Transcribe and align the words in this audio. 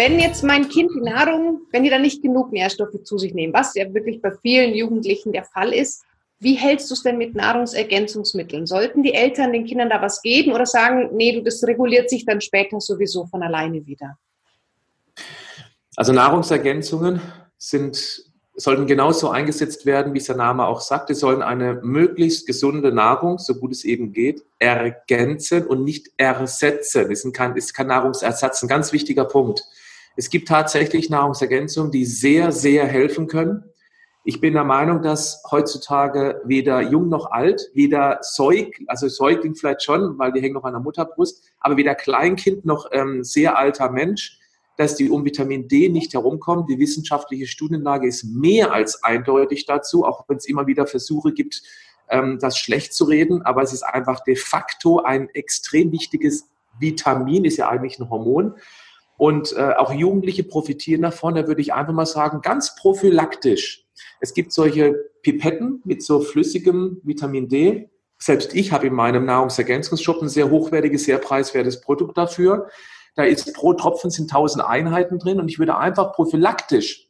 Wenn 0.00 0.18
jetzt 0.18 0.42
mein 0.42 0.70
Kind 0.70 0.92
die 0.96 1.02
Nahrung, 1.02 1.60
wenn 1.72 1.82
die 1.82 1.90
dann 1.90 2.00
nicht 2.00 2.22
genug 2.22 2.52
Nährstoffe 2.52 3.04
zu 3.04 3.18
sich 3.18 3.34
nehmen, 3.34 3.52
was 3.52 3.74
ja 3.74 3.92
wirklich 3.92 4.22
bei 4.22 4.32
vielen 4.40 4.74
Jugendlichen 4.74 5.30
der 5.30 5.44
Fall 5.44 5.74
ist, 5.74 6.02
wie 6.38 6.54
hältst 6.54 6.88
du 6.88 6.94
es 6.94 7.02
denn 7.02 7.18
mit 7.18 7.34
Nahrungsergänzungsmitteln? 7.34 8.66
Sollten 8.66 9.02
die 9.02 9.12
Eltern 9.12 9.52
den 9.52 9.66
Kindern 9.66 9.90
da 9.90 10.00
was 10.00 10.22
geben 10.22 10.52
oder 10.52 10.64
sagen, 10.64 11.10
nee, 11.12 11.32
du, 11.32 11.42
das 11.42 11.62
reguliert 11.64 12.08
sich 12.08 12.24
dann 12.24 12.40
später 12.40 12.80
sowieso 12.80 13.26
von 13.26 13.42
alleine 13.42 13.84
wieder? 13.84 14.16
Also 15.96 16.14
Nahrungsergänzungen 16.14 17.20
sind, 17.58 18.24
sollten 18.54 18.86
genauso 18.86 19.28
eingesetzt 19.28 19.84
werden, 19.84 20.14
wie 20.14 20.18
es 20.18 20.24
der 20.24 20.36
Name 20.36 20.66
auch 20.66 20.80
sagt. 20.80 21.08
Sie 21.08 21.14
sollen 21.14 21.42
eine 21.42 21.74
möglichst 21.74 22.46
gesunde 22.46 22.90
Nahrung, 22.90 23.36
so 23.36 23.54
gut 23.54 23.72
es 23.72 23.84
eben 23.84 24.14
geht, 24.14 24.42
ergänzen 24.58 25.66
und 25.66 25.84
nicht 25.84 26.08
ersetzen. 26.16 27.10
Das 27.10 27.22
ist 27.22 27.34
kein, 27.34 27.54
ist 27.54 27.74
kein 27.74 27.88
Nahrungsersatz, 27.88 28.62
ein 28.62 28.68
ganz 28.68 28.94
wichtiger 28.94 29.26
Punkt. 29.26 29.62
Es 30.16 30.30
gibt 30.30 30.48
tatsächlich 30.48 31.10
Nahrungsergänzungen, 31.10 31.90
die 31.90 32.04
sehr, 32.04 32.52
sehr 32.52 32.86
helfen 32.86 33.26
können. 33.26 33.64
Ich 34.22 34.40
bin 34.40 34.52
der 34.52 34.64
Meinung, 34.64 35.00
dass 35.02 35.42
heutzutage 35.50 36.42
weder 36.44 36.82
jung 36.82 37.08
noch 37.08 37.30
alt, 37.30 37.70
weder 37.72 38.18
Säug, 38.20 38.78
also 38.86 39.08
Säugling 39.08 39.54
vielleicht 39.54 39.82
schon, 39.82 40.18
weil 40.18 40.32
die 40.32 40.42
hängen 40.42 40.54
noch 40.54 40.64
an 40.64 40.74
der 40.74 40.82
Mutterbrust, 40.82 41.42
aber 41.58 41.78
weder 41.78 41.94
Kleinkind 41.94 42.66
noch 42.66 42.90
ähm, 42.92 43.24
sehr 43.24 43.56
alter 43.56 43.90
Mensch, 43.90 44.38
dass 44.76 44.94
die 44.94 45.08
um 45.08 45.24
Vitamin 45.24 45.68
D 45.68 45.88
nicht 45.88 46.12
herumkommen. 46.12 46.66
Die 46.66 46.78
wissenschaftliche 46.78 47.46
Studienlage 47.46 48.06
ist 48.06 48.24
mehr 48.24 48.72
als 48.72 49.02
eindeutig 49.02 49.64
dazu, 49.64 50.04
auch 50.04 50.28
wenn 50.28 50.36
es 50.36 50.46
immer 50.46 50.66
wieder 50.66 50.86
Versuche 50.86 51.32
gibt, 51.32 51.62
ähm, 52.10 52.38
das 52.40 52.58
schlecht 52.58 52.92
zu 52.92 53.04
reden, 53.04 53.42
aber 53.42 53.62
es 53.62 53.72
ist 53.72 53.82
einfach 53.82 54.20
de 54.20 54.36
facto 54.36 55.00
ein 55.00 55.30
extrem 55.30 55.92
wichtiges 55.92 56.48
Vitamin, 56.78 57.44
ist 57.44 57.56
ja 57.56 57.68
eigentlich 57.68 57.98
ein 57.98 58.10
Hormon. 58.10 58.54
Und 59.20 59.52
äh, 59.54 59.74
auch 59.76 59.92
Jugendliche 59.92 60.44
profitieren 60.44 61.02
davon. 61.02 61.34
Da 61.34 61.46
würde 61.46 61.60
ich 61.60 61.74
einfach 61.74 61.92
mal 61.92 62.06
sagen, 62.06 62.40
ganz 62.40 62.74
prophylaktisch 62.74 63.84
es 64.20 64.34
gibt 64.34 64.52
solche 64.52 64.94
Pipetten 65.22 65.82
mit 65.84 66.02
so 66.02 66.20
flüssigem 66.20 67.00
Vitamin 67.02 67.48
D. 67.48 67.90
Selbst 68.18 68.54
ich 68.54 68.72
habe 68.72 68.86
in 68.86 68.94
meinem 68.94 69.24
Nahrungsergänzungsshop 69.24 70.22
ein 70.22 70.28
sehr 70.28 70.50
hochwertiges, 70.50 71.04
sehr 71.04 71.18
preiswertes 71.18 71.80
Produkt 71.80 72.18
dafür. 72.18 72.68
Da 73.16 73.24
ist 73.24 73.54
pro 73.54 73.72
Tropfen 73.72 74.10
sind 74.10 74.30
1000 74.30 74.64
Einheiten 74.64 75.18
drin 75.18 75.40
und 75.40 75.48
ich 75.48 75.58
würde 75.58 75.76
einfach 75.76 76.12
prophylaktisch 76.12 77.08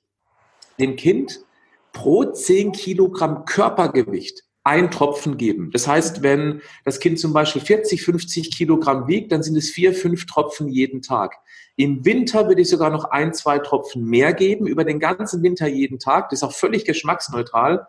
dem 0.78 0.96
Kind 0.96 1.44
pro 1.92 2.24
10 2.24 2.72
Kilogramm 2.72 3.44
Körpergewicht 3.44 4.44
ein 4.62 4.90
Tropfen 4.90 5.36
geben. 5.36 5.70
Das 5.72 5.86
heißt, 5.86 6.22
wenn 6.22 6.60
das 6.84 7.00
Kind 7.00 7.18
zum 7.18 7.32
Beispiel 7.32 7.62
40, 7.62 8.02
50 8.02 8.56
Kilogramm 8.56 9.08
wiegt, 9.08 9.32
dann 9.32 9.42
sind 9.42 9.56
es 9.56 9.70
vier, 9.70 9.94
fünf 9.94 10.26
Tropfen 10.26 10.68
jeden 10.68 11.02
Tag. 11.02 11.36
Im 11.76 12.04
Winter 12.04 12.46
würde 12.46 12.60
ich 12.60 12.68
sogar 12.68 12.90
noch 12.90 13.04
ein, 13.04 13.32
zwei 13.32 13.58
Tropfen 13.58 14.04
mehr 14.04 14.34
geben, 14.34 14.66
über 14.66 14.84
den 14.84 15.00
ganzen 15.00 15.42
Winter 15.42 15.66
jeden 15.66 15.98
Tag. 15.98 16.28
Das 16.28 16.40
ist 16.40 16.42
auch 16.42 16.52
völlig 16.52 16.84
geschmacksneutral. 16.84 17.86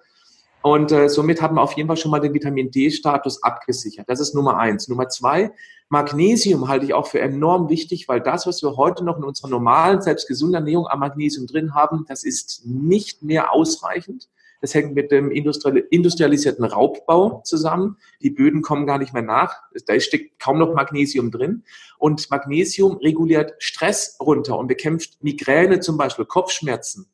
Und 0.61 0.91
äh, 0.91 1.09
somit 1.09 1.41
haben 1.41 1.55
wir 1.55 1.61
auf 1.61 1.73
jeden 1.73 1.87
Fall 1.87 1.97
schon 1.97 2.11
mal 2.11 2.19
den 2.19 2.33
Vitamin 2.33 2.71
D-Status 2.71 3.43
abgesichert. 3.43 4.07
Das 4.07 4.19
ist 4.19 4.35
Nummer 4.35 4.57
eins. 4.57 4.87
Nummer 4.87 5.09
zwei, 5.09 5.51
Magnesium 5.89 6.67
halte 6.67 6.85
ich 6.85 6.93
auch 6.93 7.07
für 7.07 7.19
enorm 7.19 7.67
wichtig, 7.67 8.07
weil 8.07 8.21
das, 8.21 8.47
was 8.47 8.61
wir 8.61 8.77
heute 8.77 9.03
noch 9.03 9.17
in 9.17 9.23
unserer 9.23 9.49
normalen, 9.49 10.01
selbst 10.01 10.27
gesunden 10.27 10.55
Ernährung 10.55 10.87
am 10.87 10.99
Magnesium 10.99 11.47
drin 11.47 11.73
haben, 11.73 12.05
das 12.07 12.23
ist 12.23 12.61
nicht 12.65 13.23
mehr 13.23 13.51
ausreichend. 13.51 14.29
Das 14.61 14.75
hängt 14.75 14.93
mit 14.93 15.11
dem 15.11 15.31
industrialisierten 15.31 16.63
Raubbau 16.63 17.41
zusammen. 17.43 17.97
Die 18.21 18.29
Böden 18.29 18.61
kommen 18.61 18.85
gar 18.85 18.99
nicht 18.99 19.11
mehr 19.11 19.23
nach. 19.23 19.55
Da 19.87 19.99
steckt 19.99 20.39
kaum 20.39 20.59
noch 20.59 20.75
Magnesium 20.75 21.31
drin. 21.31 21.63
Und 21.97 22.29
Magnesium 22.29 22.97
reguliert 22.97 23.55
Stress 23.57 24.17
runter 24.19 24.57
und 24.57 24.67
bekämpft 24.67 25.23
Migräne 25.23 25.79
zum 25.79 25.97
Beispiel, 25.97 26.25
Kopfschmerzen. 26.25 27.07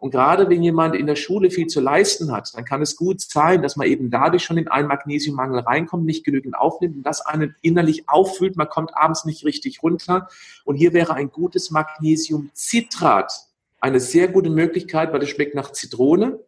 Und 0.00 0.10
gerade 0.10 0.48
wenn 0.48 0.62
jemand 0.62 0.94
in 0.94 1.06
der 1.06 1.16
Schule 1.16 1.50
viel 1.50 1.66
zu 1.66 1.80
leisten 1.80 2.30
hat, 2.32 2.52
dann 2.54 2.64
kann 2.64 2.82
es 2.82 2.96
gut 2.96 3.20
sein, 3.20 3.62
dass 3.62 3.76
man 3.76 3.88
eben 3.88 4.10
dadurch 4.10 4.44
schon 4.44 4.58
in 4.58 4.68
einen 4.68 4.86
Magnesiummangel 4.88 5.60
reinkommt, 5.60 6.04
nicht 6.04 6.24
genügend 6.24 6.56
aufnimmt 6.56 6.96
und 6.96 7.02
das 7.04 7.20
einen 7.20 7.56
innerlich 7.62 8.08
auffüllt. 8.08 8.56
Man 8.56 8.68
kommt 8.68 8.96
abends 8.96 9.24
nicht 9.24 9.44
richtig 9.44 9.82
runter. 9.82 10.28
Und 10.64 10.76
hier 10.76 10.92
wäre 10.92 11.14
ein 11.14 11.30
gutes 11.30 11.70
Magnesiumcitrat 11.70 13.32
eine 13.80 14.00
sehr 14.00 14.26
gute 14.28 14.50
Möglichkeit, 14.50 15.12
weil 15.12 15.22
es 15.22 15.28
schmeckt 15.28 15.54
nach 15.54 15.70
Zitrone 15.70 16.40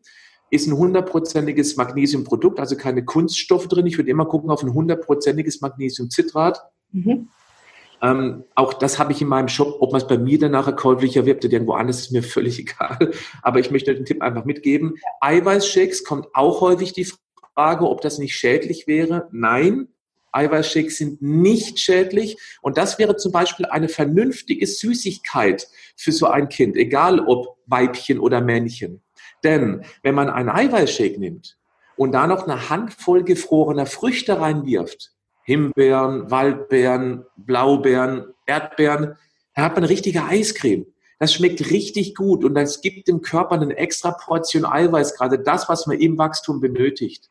ist 0.50 0.66
ein 0.66 0.76
hundertprozentiges 0.76 1.76
Magnesiumprodukt, 1.76 2.58
also 2.58 2.76
keine 2.76 3.04
Kunststoffe 3.04 3.68
drin. 3.68 3.86
Ich 3.86 3.96
würde 3.96 4.10
immer 4.10 4.26
gucken 4.26 4.50
auf 4.50 4.62
ein 4.62 4.74
hundertprozentiges 4.74 5.60
Magnesiumcitrat. 5.60 6.60
Mhm. 6.92 7.28
Ähm, 8.02 8.44
auch 8.54 8.74
das 8.74 8.98
habe 8.98 9.12
ich 9.12 9.20
in 9.20 9.28
meinem 9.28 9.48
Shop. 9.48 9.76
Ob 9.80 9.92
man 9.92 10.00
es 10.00 10.06
bei 10.06 10.18
mir 10.18 10.38
dann 10.38 10.52
nachher 10.52 10.72
käuflich 10.72 11.16
erwirbt 11.16 11.44
oder 11.44 11.52
irgendwo 11.52 11.74
anders, 11.74 12.00
ist 12.00 12.12
mir 12.12 12.22
völlig 12.24 12.58
egal. 12.58 13.12
Aber 13.42 13.60
ich 13.60 13.70
möchte 13.70 13.94
den 13.94 14.04
Tipp 14.04 14.22
einfach 14.22 14.44
mitgeben. 14.44 14.94
Eiweißshakes 15.20 16.04
kommt 16.04 16.26
auch 16.34 16.60
häufig 16.60 16.92
die 16.92 17.06
Frage, 17.54 17.88
ob 17.88 18.00
das 18.00 18.18
nicht 18.18 18.34
schädlich 18.34 18.86
wäre. 18.86 19.28
Nein, 19.32 19.88
Eiweißshakes 20.32 20.98
sind 20.98 21.22
nicht 21.22 21.78
schädlich. 21.78 22.36
Und 22.62 22.78
das 22.78 22.98
wäre 22.98 23.16
zum 23.16 23.32
Beispiel 23.32 23.66
eine 23.66 23.88
vernünftige 23.88 24.66
Süßigkeit 24.66 25.68
für 25.96 26.12
so 26.12 26.26
ein 26.26 26.48
Kind, 26.48 26.76
egal 26.76 27.20
ob 27.20 27.58
Weibchen 27.66 28.18
oder 28.18 28.40
Männchen. 28.40 29.02
Denn 29.44 29.84
wenn 30.02 30.14
man 30.14 30.28
einen 30.28 30.48
Eiweißshake 30.48 31.18
nimmt 31.18 31.56
und 31.96 32.12
da 32.12 32.26
noch 32.26 32.46
eine 32.46 32.70
Handvoll 32.70 33.24
gefrorener 33.24 33.86
Früchte 33.86 34.40
reinwirft, 34.40 35.12
Himbeeren, 35.42 36.30
Waldbeeren, 36.30 37.24
Blaubeeren, 37.36 38.32
Erdbeeren, 38.46 39.16
da 39.54 39.62
hat 39.62 39.74
man 39.74 39.84
richtige 39.84 40.24
Eiscreme. 40.24 40.86
Das 41.18 41.34
schmeckt 41.34 41.70
richtig 41.70 42.14
gut 42.14 42.44
und 42.44 42.54
das 42.54 42.80
gibt 42.80 43.08
dem 43.08 43.20
Körper 43.20 43.56
eine 43.60 43.76
extra 43.76 44.12
Portion 44.12 44.64
Eiweiß, 44.64 45.16
gerade 45.16 45.38
das, 45.38 45.68
was 45.68 45.86
man 45.86 45.98
im 45.98 46.16
Wachstum 46.16 46.60
benötigt. 46.60 47.28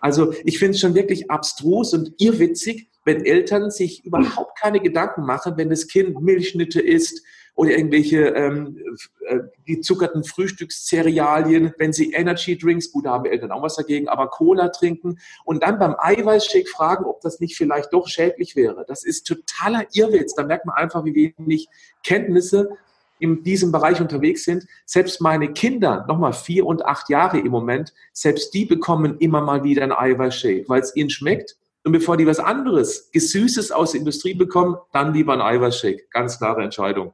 Also 0.00 0.34
ich 0.44 0.58
finde 0.58 0.74
es 0.74 0.80
schon 0.80 0.94
wirklich 0.94 1.30
abstrus 1.30 1.94
und 1.94 2.12
irrwitzig, 2.18 2.88
wenn 3.04 3.24
Eltern 3.24 3.70
sich 3.70 4.04
überhaupt 4.04 4.58
keine 4.58 4.80
Gedanken 4.80 5.24
machen, 5.24 5.54
wenn 5.56 5.70
das 5.70 5.88
Kind 5.88 6.20
Milchschnitte 6.20 6.80
isst, 6.80 7.24
oder 7.60 7.72
irgendwelche 7.72 8.28
ähm, 8.28 8.82
äh, 9.26 9.40
gezuckerten 9.66 10.24
Frühstückscerealien, 10.24 11.74
wenn 11.76 11.92
sie 11.92 12.12
Energy 12.12 12.56
Drinks, 12.56 12.90
gut, 12.90 13.04
da 13.04 13.10
haben 13.10 13.26
Eltern 13.26 13.52
auch 13.52 13.60
was 13.60 13.76
dagegen, 13.76 14.08
aber 14.08 14.28
Cola 14.28 14.70
trinken 14.70 15.18
und 15.44 15.62
dann 15.62 15.78
beim 15.78 15.94
Eiweißshake 15.98 16.66
fragen, 16.66 17.04
ob 17.04 17.20
das 17.20 17.38
nicht 17.38 17.58
vielleicht 17.58 17.92
doch 17.92 18.08
schädlich 18.08 18.56
wäre. 18.56 18.86
Das 18.88 19.04
ist 19.04 19.26
totaler 19.26 19.84
Irrwitz. 19.92 20.34
Da 20.34 20.42
merkt 20.42 20.64
man 20.64 20.74
einfach, 20.74 21.04
wie 21.04 21.34
wenig 21.36 21.68
Kenntnisse 22.02 22.70
in 23.18 23.42
diesem 23.42 23.72
Bereich 23.72 24.00
unterwegs 24.00 24.44
sind. 24.44 24.66
Selbst 24.86 25.20
meine 25.20 25.52
Kinder, 25.52 26.06
nochmal 26.08 26.32
vier 26.32 26.64
und 26.64 26.86
acht 26.86 27.10
Jahre 27.10 27.40
im 27.40 27.50
Moment, 27.50 27.92
selbst 28.14 28.54
die 28.54 28.64
bekommen 28.64 29.18
immer 29.18 29.42
mal 29.42 29.64
wieder 29.64 29.82
ein 29.82 29.92
Eiweißshake, 29.92 30.64
weil 30.66 30.80
es 30.80 30.96
ihnen 30.96 31.10
schmeckt. 31.10 31.58
Und 31.84 31.92
bevor 31.92 32.16
die 32.16 32.26
was 32.26 32.40
anderes, 32.40 33.10
Gesüßes 33.12 33.70
aus 33.70 33.92
der 33.92 34.00
Industrie 34.00 34.32
bekommen, 34.32 34.76
dann 34.92 35.12
lieber 35.12 35.34
ein 35.34 35.42
Eiweißshake. 35.42 36.04
Ganz 36.10 36.38
klare 36.38 36.62
Entscheidung. 36.62 37.12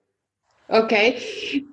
Okay. 0.68 1.16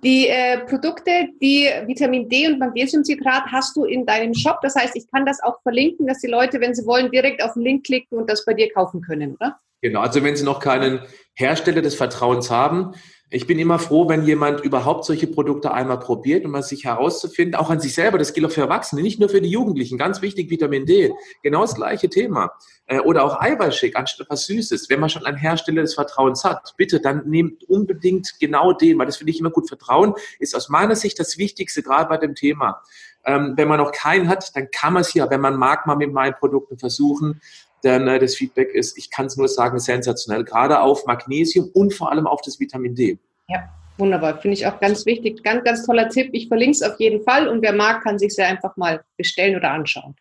Die 0.03 0.27
äh, 0.27 0.59
Produkte, 0.65 1.29
die 1.41 1.69
Vitamin 1.87 2.29
D 2.29 2.47
und 2.47 2.59
Magnesiumcitrat 2.59 3.45
hast 3.51 3.75
du 3.75 3.85
in 3.85 4.05
deinem 4.05 4.33
Shop. 4.33 4.59
Das 4.61 4.75
heißt, 4.75 4.95
ich 4.95 5.09
kann 5.11 5.25
das 5.25 5.41
auch 5.41 5.61
verlinken, 5.63 6.05
dass 6.05 6.19
die 6.19 6.27
Leute, 6.27 6.59
wenn 6.61 6.75
sie 6.75 6.85
wollen, 6.85 7.09
direkt 7.11 7.43
auf 7.43 7.53
den 7.53 7.63
Link 7.63 7.85
klicken 7.85 8.17
und 8.17 8.29
das 8.29 8.45
bei 8.45 8.53
dir 8.53 8.71
kaufen 8.71 9.01
können, 9.01 9.35
oder? 9.35 9.59
Genau. 9.83 9.99
Also 9.99 10.23
wenn 10.23 10.37
sie 10.37 10.45
noch 10.45 10.61
keinen 10.61 11.01
Hersteller 11.33 11.81
des 11.81 11.93
Vertrauens 11.93 12.49
haben, 12.49 12.93
ich 13.29 13.47
bin 13.47 13.59
immer 13.59 13.79
froh, 13.79 14.07
wenn 14.07 14.23
jemand 14.23 14.61
überhaupt 14.61 15.03
solche 15.03 15.27
Produkte 15.27 15.73
einmal 15.73 15.99
probiert, 15.99 16.45
um 16.45 16.51
mal 16.51 16.63
sich 16.63 16.85
herauszufinden, 16.85 17.55
auch 17.55 17.69
an 17.69 17.81
sich 17.81 17.93
selber, 17.93 18.17
das 18.17 18.33
gilt 18.33 18.45
auch 18.45 18.51
für 18.51 18.61
Erwachsene, 18.61 19.01
nicht 19.01 19.19
nur 19.19 19.27
für 19.27 19.41
die 19.41 19.49
Jugendlichen, 19.49 19.97
ganz 19.97 20.21
wichtig, 20.21 20.49
Vitamin 20.49 20.85
D, 20.85 21.11
genau 21.41 21.61
das 21.61 21.75
gleiche 21.75 22.09
Thema. 22.09 22.53
Äh, 22.85 22.99
oder 22.99 23.25
auch 23.25 23.41
Eiweißschick 23.41 23.97
anstatt 23.97 24.27
was 24.29 24.45
Süßes. 24.45 24.89
Wenn 24.89 25.01
man 25.01 25.09
schon 25.09 25.25
einen 25.25 25.37
Hersteller 25.37 25.81
des 25.81 25.95
Vertrauens 25.95 26.45
hat, 26.45 26.75
bitte, 26.77 27.01
dann 27.01 27.27
nehmt 27.27 27.65
unbedingt 27.65 28.39
genau 28.39 28.71
den, 28.71 28.97
weil 28.99 29.07
das 29.07 29.17
finde 29.17 29.31
ich 29.31 29.39
immer 29.41 29.51
gut. 29.51 29.67
Vertrauen 29.67 30.13
ist 30.39 30.55
aus 30.55 30.69
meiner 30.69 30.95
Sicht 30.95 31.19
das 31.19 31.37
Wichtigste, 31.37 31.83
gerade 31.83 32.07
bei 32.07 32.17
dem 32.17 32.35
Thema. 32.35 32.81
Ähm, 33.25 33.55
wenn 33.57 33.67
man 33.67 33.79
noch 33.79 33.91
keinen 33.91 34.29
hat, 34.29 34.55
dann 34.55 34.69
kann 34.71 34.93
man 34.93 35.01
es 35.01 35.13
ja, 35.13 35.29
wenn 35.29 35.41
man 35.41 35.57
mag, 35.57 35.87
mal 35.87 35.97
mit 35.97 36.13
meinen 36.13 36.35
Produkten 36.35 36.77
versuchen 36.77 37.41
denn 37.83 38.07
äh, 38.07 38.19
das 38.19 38.35
Feedback 38.35 38.73
ist, 38.73 38.97
ich 38.97 39.09
kann 39.09 39.25
es 39.25 39.37
nur 39.37 39.47
sagen, 39.47 39.79
sensationell, 39.79 40.43
gerade 40.43 40.79
auf 40.79 41.05
Magnesium 41.05 41.69
und 41.73 41.93
vor 41.93 42.11
allem 42.11 42.27
auf 42.27 42.41
das 42.41 42.59
Vitamin 42.59 42.95
D. 42.95 43.17
Ja, 43.49 43.69
wunderbar. 43.97 44.39
Finde 44.39 44.55
ich 44.55 44.65
auch 44.65 44.79
ganz 44.79 45.05
wichtig. 45.05 45.43
Ganz, 45.43 45.63
ganz 45.63 45.85
toller 45.85 46.09
Tipp. 46.09 46.29
Ich 46.33 46.47
verlinke 46.47 46.71
es 46.71 46.81
auf 46.81 46.99
jeden 46.99 47.23
Fall 47.23 47.47
und 47.47 47.61
wer 47.61 47.73
mag, 47.73 48.03
kann 48.03 48.17
sich 48.19 48.33
sehr 48.33 48.47
einfach 48.47 48.77
mal 48.77 49.03
bestellen 49.17 49.55
oder 49.55 49.71
anschauen. 49.71 50.15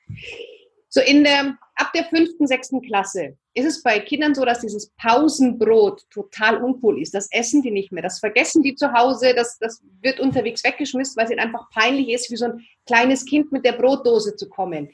So 0.88 1.00
in 1.00 1.24
der, 1.24 1.56
ab 1.76 1.90
der 1.94 2.04
fünften, 2.04 2.46
sechsten 2.46 2.82
Klasse 2.82 3.38
ist 3.54 3.64
es 3.64 3.82
bei 3.82 3.98
Kindern 3.98 4.34
so, 4.34 4.44
dass 4.44 4.60
dieses 4.60 4.90
Pausenbrot 4.96 6.02
total 6.10 6.62
uncool 6.62 7.00
ist. 7.00 7.14
Das 7.14 7.28
essen 7.30 7.62
die 7.62 7.70
nicht 7.70 7.92
mehr. 7.92 8.02
Das 8.02 8.18
vergessen 8.18 8.62
die 8.62 8.74
zu 8.74 8.92
Hause. 8.92 9.32
Das, 9.34 9.58
das 9.58 9.82
wird 10.02 10.20
unterwegs 10.20 10.64
weggeschmissen, 10.64 11.16
weil 11.16 11.24
es 11.24 11.30
ihnen 11.30 11.40
einfach 11.40 11.70
peinlich 11.70 12.10
ist, 12.10 12.30
wie 12.30 12.36
so 12.36 12.46
ein 12.46 12.66
kleines 12.86 13.24
Kind 13.24 13.52
mit 13.52 13.64
der 13.64 13.72
Brotdose 13.72 14.36
zu 14.36 14.50
kommen. 14.50 14.90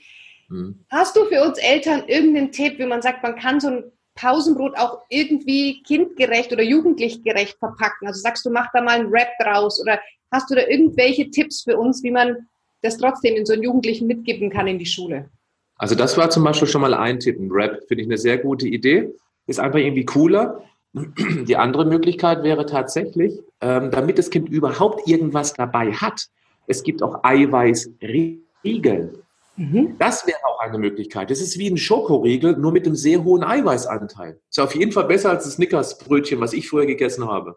Mhm. 0.48 0.84
Hast 0.90 1.16
du 1.16 1.24
für 1.26 1.42
uns 1.42 1.58
Eltern 1.58 2.04
irgendeinen 2.06 2.52
Tipp, 2.52 2.78
wie 2.78 2.86
man 2.86 3.02
sagt, 3.02 3.22
man 3.22 3.36
kann 3.36 3.60
so 3.60 3.68
ein 3.68 3.84
Pausenbrot 4.14 4.76
auch 4.76 5.02
irgendwie 5.08 5.82
kindgerecht 5.82 6.52
oder 6.52 6.62
jugendlichgerecht 6.62 7.58
verpacken? 7.58 8.06
Also 8.06 8.20
sagst 8.20 8.44
du, 8.44 8.50
mach 8.50 8.68
da 8.72 8.80
mal 8.80 8.98
ein 8.98 9.06
Rap 9.06 9.28
draus 9.42 9.80
oder 9.80 10.00
hast 10.30 10.50
du 10.50 10.54
da 10.54 10.66
irgendwelche 10.66 11.30
Tipps 11.30 11.62
für 11.62 11.76
uns, 11.76 12.02
wie 12.02 12.10
man 12.10 12.48
das 12.82 12.98
trotzdem 12.98 13.36
in 13.36 13.46
so 13.46 13.52
einen 13.52 13.62
Jugendlichen 13.62 14.06
mitgeben 14.06 14.50
kann 14.50 14.66
in 14.66 14.78
die 14.78 14.86
Schule? 14.86 15.28
Also 15.76 15.94
das 15.94 16.16
war 16.16 16.30
zum 16.30 16.44
Beispiel 16.44 16.68
schon 16.68 16.80
mal 16.80 16.94
ein 16.94 17.20
Tipp. 17.20 17.38
Ein 17.38 17.50
Rap 17.50 17.84
finde 17.86 18.02
ich 18.02 18.08
eine 18.08 18.18
sehr 18.18 18.38
gute 18.38 18.66
Idee. 18.66 19.12
Ist 19.46 19.60
einfach 19.60 19.78
irgendwie 19.78 20.04
cooler. 20.04 20.62
Die 20.92 21.56
andere 21.56 21.84
Möglichkeit 21.84 22.42
wäre 22.42 22.66
tatsächlich, 22.66 23.38
ähm, 23.60 23.90
damit 23.90 24.18
das 24.18 24.30
Kind 24.30 24.48
überhaupt 24.48 25.06
irgendwas 25.06 25.52
dabei 25.52 25.92
hat. 25.92 26.28
Es 26.66 26.82
gibt 26.82 27.02
auch 27.02 27.22
Eiweißriegel. 27.22 29.22
Mhm. 29.58 29.96
Das 29.98 30.24
wäre 30.24 30.38
auch 30.44 30.60
eine 30.60 30.78
Möglichkeit. 30.78 31.30
Das 31.30 31.40
ist 31.40 31.58
wie 31.58 31.68
ein 31.68 31.76
Schokoriegel, 31.76 32.56
nur 32.56 32.70
mit 32.70 32.86
einem 32.86 32.94
sehr 32.94 33.24
hohen 33.24 33.42
Eiweißanteil. 33.42 34.40
Ist 34.48 34.60
auf 34.60 34.74
jeden 34.76 34.92
Fall 34.92 35.04
besser 35.04 35.30
als 35.30 35.44
das 35.44 35.54
Snickers-Brötchen, 35.54 36.40
was 36.40 36.52
ich 36.52 36.68
früher 36.68 36.86
gegessen 36.86 37.26
habe. 37.26 37.56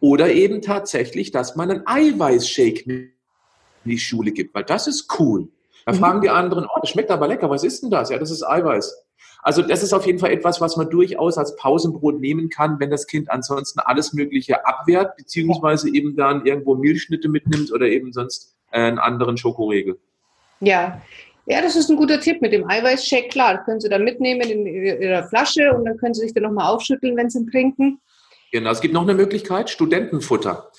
Oder 0.00 0.32
eben 0.32 0.62
tatsächlich, 0.62 1.30
dass 1.30 1.54
man 1.54 1.70
einen 1.70 1.86
Eiweißshake 1.86 2.82
in 2.90 3.12
die 3.84 3.98
Schule 3.98 4.32
gibt, 4.32 4.52
weil 4.52 4.64
das 4.64 4.88
ist 4.88 5.18
cool. 5.20 5.48
Da 5.86 5.92
mhm. 5.92 5.96
fragen 5.96 6.20
die 6.22 6.28
anderen, 6.28 6.64
oh, 6.64 6.80
das 6.80 6.90
schmeckt 6.90 7.10
aber 7.12 7.28
lecker, 7.28 7.48
was 7.48 7.62
ist 7.62 7.84
denn 7.84 7.90
das? 7.90 8.10
Ja, 8.10 8.18
das 8.18 8.32
ist 8.32 8.42
Eiweiß. 8.42 9.04
Also 9.40 9.62
das 9.62 9.84
ist 9.84 9.92
auf 9.92 10.06
jeden 10.06 10.18
Fall 10.18 10.32
etwas, 10.32 10.60
was 10.60 10.76
man 10.76 10.90
durchaus 10.90 11.38
als 11.38 11.54
Pausenbrot 11.54 12.18
nehmen 12.20 12.48
kann, 12.48 12.80
wenn 12.80 12.90
das 12.90 13.06
Kind 13.06 13.30
ansonsten 13.30 13.78
alles 13.78 14.12
Mögliche 14.12 14.66
abwehrt, 14.66 15.16
beziehungsweise 15.16 15.88
eben 15.88 16.16
dann 16.16 16.44
irgendwo 16.44 16.74
Milchschnitte 16.74 17.28
mitnimmt 17.28 17.72
oder 17.72 17.86
eben 17.86 18.12
sonst 18.12 18.56
einen 18.72 18.98
anderen 18.98 19.36
Schokoriegel. 19.36 19.98
Ja, 20.60 21.00
ja, 21.48 21.62
das 21.62 21.76
ist 21.76 21.90
ein 21.90 21.96
guter 21.96 22.20
Tipp 22.20 22.42
mit 22.42 22.52
dem 22.52 22.68
Eiweißshake. 22.68 23.28
Klar, 23.28 23.56
das 23.56 23.64
können 23.64 23.80
Sie 23.80 23.88
dann 23.88 24.04
mitnehmen 24.04 24.42
in 24.42 24.66
Ihrer 24.66 25.24
Flasche 25.28 25.72
und 25.72 25.84
dann 25.86 25.96
können 25.96 26.14
Sie 26.14 26.20
sich 26.20 26.34
dann 26.34 26.42
nochmal 26.42 26.72
aufschütteln, 26.72 27.16
wenn 27.16 27.30
Sie 27.30 27.38
ihn 27.38 27.50
trinken. 27.50 28.00
Genau, 28.52 28.70
es 28.70 28.80
gibt 28.80 28.94
noch 28.94 29.02
eine 29.02 29.14
Möglichkeit, 29.14 29.70
Studentenfutter. 29.70 30.70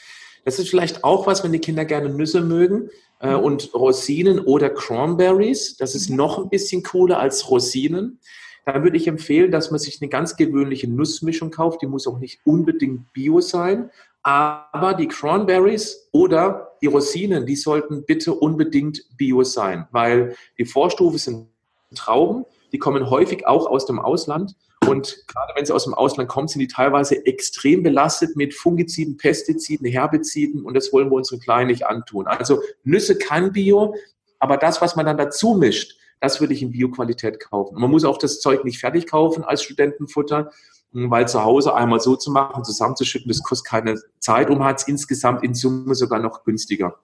Das 0.45 0.60
ist 0.60 0.69
vielleicht 0.69 1.04
auch 1.04 1.27
was, 1.27 1.44
wenn 1.44 1.51
die 1.51 1.60
Kinder 1.60 1.86
gerne 1.86 2.10
Nüsse 2.10 2.42
mögen 2.42 2.89
äh, 3.19 3.36
mhm. 3.36 3.44
und 3.44 3.74
Rosinen 3.74 4.39
oder 4.39 4.69
Cranberries. 4.69 5.77
Das 5.77 5.95
ist 5.95 6.10
noch 6.10 6.38
ein 6.38 6.50
bisschen 6.50 6.83
cooler 6.83 7.19
als 7.19 7.50
Rosinen. 7.50 8.19
Da 8.66 8.83
würde 8.83 8.98
ich 8.98 9.07
empfehlen, 9.07 9.51
dass 9.51 9.71
man 9.71 9.80
sich 9.80 10.01
eine 10.01 10.10
ganz 10.10 10.36
gewöhnliche 10.36 10.88
Nussmischung 10.88 11.50
kauft. 11.50 11.81
Die 11.81 11.88
muss 11.88 12.07
auch 12.07 12.19
nicht 12.19 12.42
unbedingt 12.45 13.12
bio 13.13 13.42
sein, 13.42 13.89
aber 14.24 14.94
die 14.94 15.07
Cranberries 15.07 16.10
oder 16.12 16.71
die 16.81 16.88
Rosinen, 16.88 17.45
die 17.45 17.56
sollten 17.56 18.06
bitte 18.06 18.33
unbedingt 18.33 19.04
bio 19.18 19.44
sein, 19.44 19.88
weil 19.92 20.36
die 20.57 20.66
Vorstufe 20.66 21.18
sind 21.18 21.48
Trauben, 21.95 22.45
die 22.71 22.77
kommen 22.77 23.10
häufig 23.10 23.48
auch 23.48 23.66
aus 23.66 23.86
dem 23.86 24.00
Ausland. 24.00 24.56
Und 24.88 25.24
gerade 25.27 25.54
wenn 25.56 25.66
sie 25.66 25.74
aus 25.74 25.83
dem 25.83 25.94
Ausland 25.94 26.30
kommen, 26.30 26.48
sind 26.48 26.60
die 26.60 26.68
teilweise 26.68 27.25
extrem 27.25 27.83
belastet 27.83 28.36
mit 28.36 28.54
Fungiziden, 28.54 29.18
Pestiziden, 29.18 29.88
Herbiziden 29.88 30.63
und 30.63 30.74
das 30.74 30.94
wollen 30.94 31.10
wir 31.10 31.16
unseren 31.16 31.39
Kleinen 31.39 31.68
nicht 31.68 31.86
antun. 31.86 32.27
Also 32.27 32.62
Nüsse 32.83 33.18
kann 33.18 33.51
Bio, 33.51 33.95
aber 34.39 34.57
das, 34.57 34.81
was 34.81 34.95
man 34.95 35.06
dann 35.06 35.18
dazu 35.18 35.56
mischt, 35.56 35.99
das 36.19 36.42
würde 36.42 36.54
ich 36.54 36.62
in 36.62 36.71
Bio-Qualität 36.71 37.39
kaufen. 37.39 37.75
Und 37.75 37.81
man 37.81 37.92
muss 37.92 38.06
auch 38.06 38.18
das 38.18 38.39
Zeug 38.39 38.63
nicht 38.66 38.80
fertig 38.80 39.07
kaufen 39.07 39.44
als 39.44 39.63
Studentenfutter, 39.63 40.51
weil 40.92 41.27
zu 41.27 41.44
Hause 41.44 41.75
einmal 41.75 42.00
so 42.00 42.16
zu 42.16 42.31
machen, 42.31 42.63
zusammenzuschütten, 42.63 43.30
das 43.30 43.44
kostet 43.44 43.68
keine 43.68 44.00
Zeit 44.19 44.50
und 44.50 44.63
hat 44.63 44.80
es 44.80 44.88
insgesamt 44.88 45.44
in 45.44 45.54
Summe 45.54 45.95
sogar 45.95 46.19
noch 46.19 46.44
günstiger. 46.44 46.95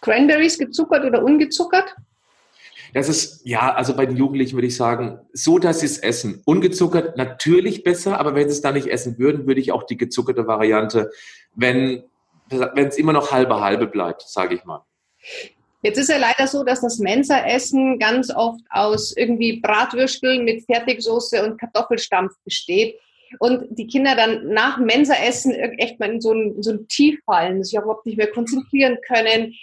Cranberries 0.00 0.58
gezuckert 0.58 1.04
oder 1.04 1.24
ungezuckert? 1.24 1.96
Das 2.94 3.08
ist, 3.08 3.40
ja, 3.46 3.72
also 3.74 3.96
bei 3.96 4.04
den 4.04 4.18
Jugendlichen 4.18 4.54
würde 4.54 4.66
ich 4.66 4.76
sagen, 4.76 5.20
so, 5.32 5.58
dass 5.58 5.80
sie 5.80 5.86
es 5.86 5.96
essen. 5.96 6.42
Ungezuckert 6.44 7.16
natürlich 7.16 7.84
besser, 7.84 8.20
aber 8.20 8.34
wenn 8.34 8.48
sie 8.50 8.54
es 8.54 8.60
da 8.60 8.70
nicht 8.70 8.88
essen 8.88 9.18
würden, 9.18 9.46
würde 9.46 9.62
ich 9.62 9.72
auch 9.72 9.84
die 9.84 9.96
gezuckerte 9.96 10.46
Variante, 10.46 11.10
wenn 11.54 12.04
wenn 12.48 12.88
es 12.88 12.98
immer 12.98 13.12
noch 13.12 13.32
halbe 13.32 13.60
halbe 13.60 13.86
bleibt, 13.86 14.22
sage 14.22 14.54
ich 14.54 14.64
mal. 14.64 14.84
Jetzt 15.82 15.98
ist 15.98 16.10
ja 16.10 16.16
leider 16.16 16.46
so, 16.46 16.62
dass 16.62 16.80
das 16.80 16.98
Mensa-Essen 16.98 17.98
ganz 17.98 18.32
oft 18.32 18.62
aus 18.70 19.16
irgendwie 19.16 19.60
Bratwürsteln 19.60 20.44
mit 20.44 20.64
Fertigsoße 20.64 21.44
und 21.44 21.58
Kartoffelstampf 21.58 22.32
besteht 22.44 22.96
und 23.40 23.66
die 23.70 23.88
Kinder 23.88 24.14
dann 24.14 24.48
nach 24.48 24.78
Mensa-Essen 24.78 25.52
echt 25.52 25.98
mal 25.98 26.10
in 26.10 26.20
so 26.20 26.32
ein, 26.32 26.54
in 26.54 26.62
so 26.62 26.70
ein 26.70 26.86
Tief 26.86 27.20
fallen, 27.24 27.64
sich 27.64 27.76
überhaupt 27.76 28.06
nicht 28.06 28.16
mehr 28.16 28.30
konzentrieren 28.30 28.98
können. 29.06 29.54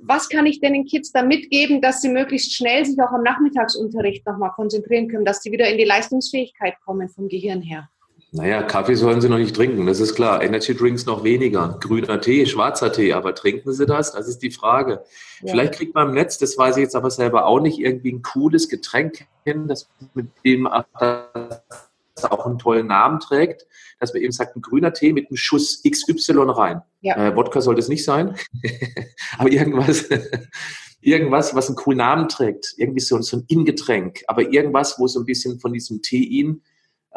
Was 0.00 0.30
kann 0.30 0.46
ich 0.46 0.60
denn 0.60 0.72
den 0.72 0.86
Kids 0.86 1.12
da 1.12 1.22
mitgeben, 1.22 1.82
dass 1.82 2.00
sie 2.00 2.08
möglichst 2.08 2.54
schnell 2.54 2.86
sich 2.86 2.98
auch 3.00 3.12
am 3.12 3.22
Nachmittagsunterricht 3.22 4.24
nochmal 4.26 4.52
konzentrieren 4.52 5.08
können, 5.08 5.24
dass 5.24 5.42
sie 5.42 5.52
wieder 5.52 5.68
in 5.68 5.76
die 5.76 5.84
Leistungsfähigkeit 5.84 6.74
kommen 6.84 7.10
vom 7.10 7.28
Gehirn 7.28 7.60
her? 7.60 7.90
Naja, 8.30 8.62
Kaffee 8.62 8.94
sollen 8.94 9.22
sie 9.22 9.28
noch 9.30 9.38
nicht 9.38 9.56
trinken, 9.56 9.86
das 9.86 10.00
ist 10.00 10.14
klar. 10.14 10.42
Energy 10.42 10.74
Drinks 10.74 11.06
noch 11.06 11.24
weniger. 11.24 11.78
Grüner 11.80 12.20
Tee, 12.20 12.44
schwarzer 12.44 12.92
Tee, 12.92 13.14
aber 13.14 13.34
trinken 13.34 13.72
sie 13.72 13.86
das? 13.86 14.12
Das 14.12 14.28
ist 14.28 14.40
die 14.40 14.50
Frage. 14.50 15.02
Ja. 15.40 15.52
Vielleicht 15.52 15.74
kriegt 15.74 15.94
man 15.94 16.08
im 16.08 16.14
Netz, 16.14 16.36
das 16.36 16.58
weiß 16.58 16.76
ich 16.76 16.82
jetzt 16.82 16.94
aber 16.94 17.10
selber 17.10 17.46
auch 17.46 17.60
nicht, 17.60 17.78
irgendwie 17.78 18.12
ein 18.12 18.22
cooles 18.22 18.68
Getränk 18.68 19.24
hin, 19.44 19.66
das 19.66 19.88
mit 20.12 20.26
dem 20.44 20.66
auch 20.66 22.46
einen 22.46 22.58
tollen 22.58 22.88
Namen 22.88 23.20
trägt, 23.20 23.66
dass 23.98 24.12
man 24.12 24.22
eben 24.22 24.32
sagt, 24.32 24.56
ein 24.56 24.60
grüner 24.60 24.92
Tee 24.92 25.12
mit 25.12 25.30
einem 25.30 25.36
Schuss 25.36 25.82
XY 25.88 26.50
rein. 26.50 26.82
Ja. 27.00 27.28
Äh, 27.28 27.36
Wodka 27.36 27.62
sollte 27.62 27.80
es 27.80 27.88
nicht 27.88 28.04
sein, 28.04 28.36
aber 29.38 29.50
irgendwas, 29.50 30.06
irgendwas, 31.00 31.54
was 31.54 31.68
einen 31.68 31.76
coolen 31.76 31.98
Namen 31.98 32.28
trägt, 32.28 32.74
irgendwie 32.76 33.00
so, 33.00 33.18
so 33.22 33.38
ein 33.38 33.44
Ingetränk, 33.48 34.22
aber 34.26 34.42
irgendwas, 34.42 34.98
wo 34.98 35.06
so 35.06 35.20
ein 35.20 35.26
bisschen 35.26 35.60
von 35.60 35.72
diesem 35.72 36.02
Tein 36.02 36.60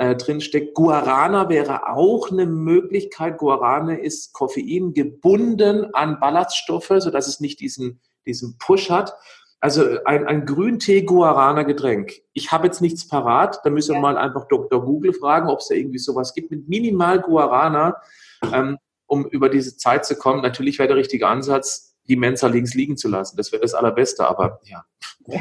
äh, 0.02 0.16
drinsteckt. 0.16 0.74
Guarana 0.74 1.48
wäre 1.48 1.88
auch 1.88 2.32
eine 2.32 2.48
Möglichkeit. 2.48 3.38
Guarana 3.38 3.94
ist 3.94 4.34
Koffein 4.34 4.96
gebunden 4.96 5.94
an 5.94 6.20
Ballaststoffe, 6.20 6.92
sodass 6.98 7.28
es 7.28 7.40
nicht 7.40 7.60
diesen, 7.60 8.02
diesen 8.26 8.58
Push 8.58 8.90
hat. 8.90 9.14
Also 9.60 10.04
ein, 10.06 10.26
ein 10.26 10.48
Grüntee-Guarana-Getränk. 10.48 12.14
Ich 12.34 12.52
habe 12.52 12.66
jetzt 12.66 12.82
nichts 12.82 13.08
parat, 13.08 13.60
da 13.64 13.70
müssen 13.70 13.92
wir 13.92 13.98
ja. 13.98 14.02
mal 14.02 14.18
einfach 14.18 14.48
Dr. 14.48 14.84
Google 14.84 15.14
fragen, 15.14 15.50
ob 15.50 15.60
es 15.60 15.68
da 15.68 15.76
irgendwie 15.76 16.00
sowas 16.00 16.34
gibt 16.34 16.50
mit 16.50 16.68
minimal 16.68 17.22
Guarana, 17.22 17.98
ähm, 18.52 18.80
um 19.06 19.28
über 19.28 19.50
diese 19.50 19.78
Zeit 19.78 20.04
zu 20.08 20.16
kommen. 20.16 20.42
Natürlich 20.42 20.80
wäre 20.80 20.88
der 20.88 20.98
richtige 20.98 21.28
Ansatz, 21.28 21.96
die 22.08 22.16
Mensa 22.16 22.48
links 22.48 22.74
liegen 22.74 22.98
zu 22.98 23.08
lassen. 23.08 23.38
Das 23.38 23.52
wäre 23.52 23.62
das 23.62 23.76
Allerbeste, 23.76 24.28
aber 24.28 24.62
ja, 24.64 24.84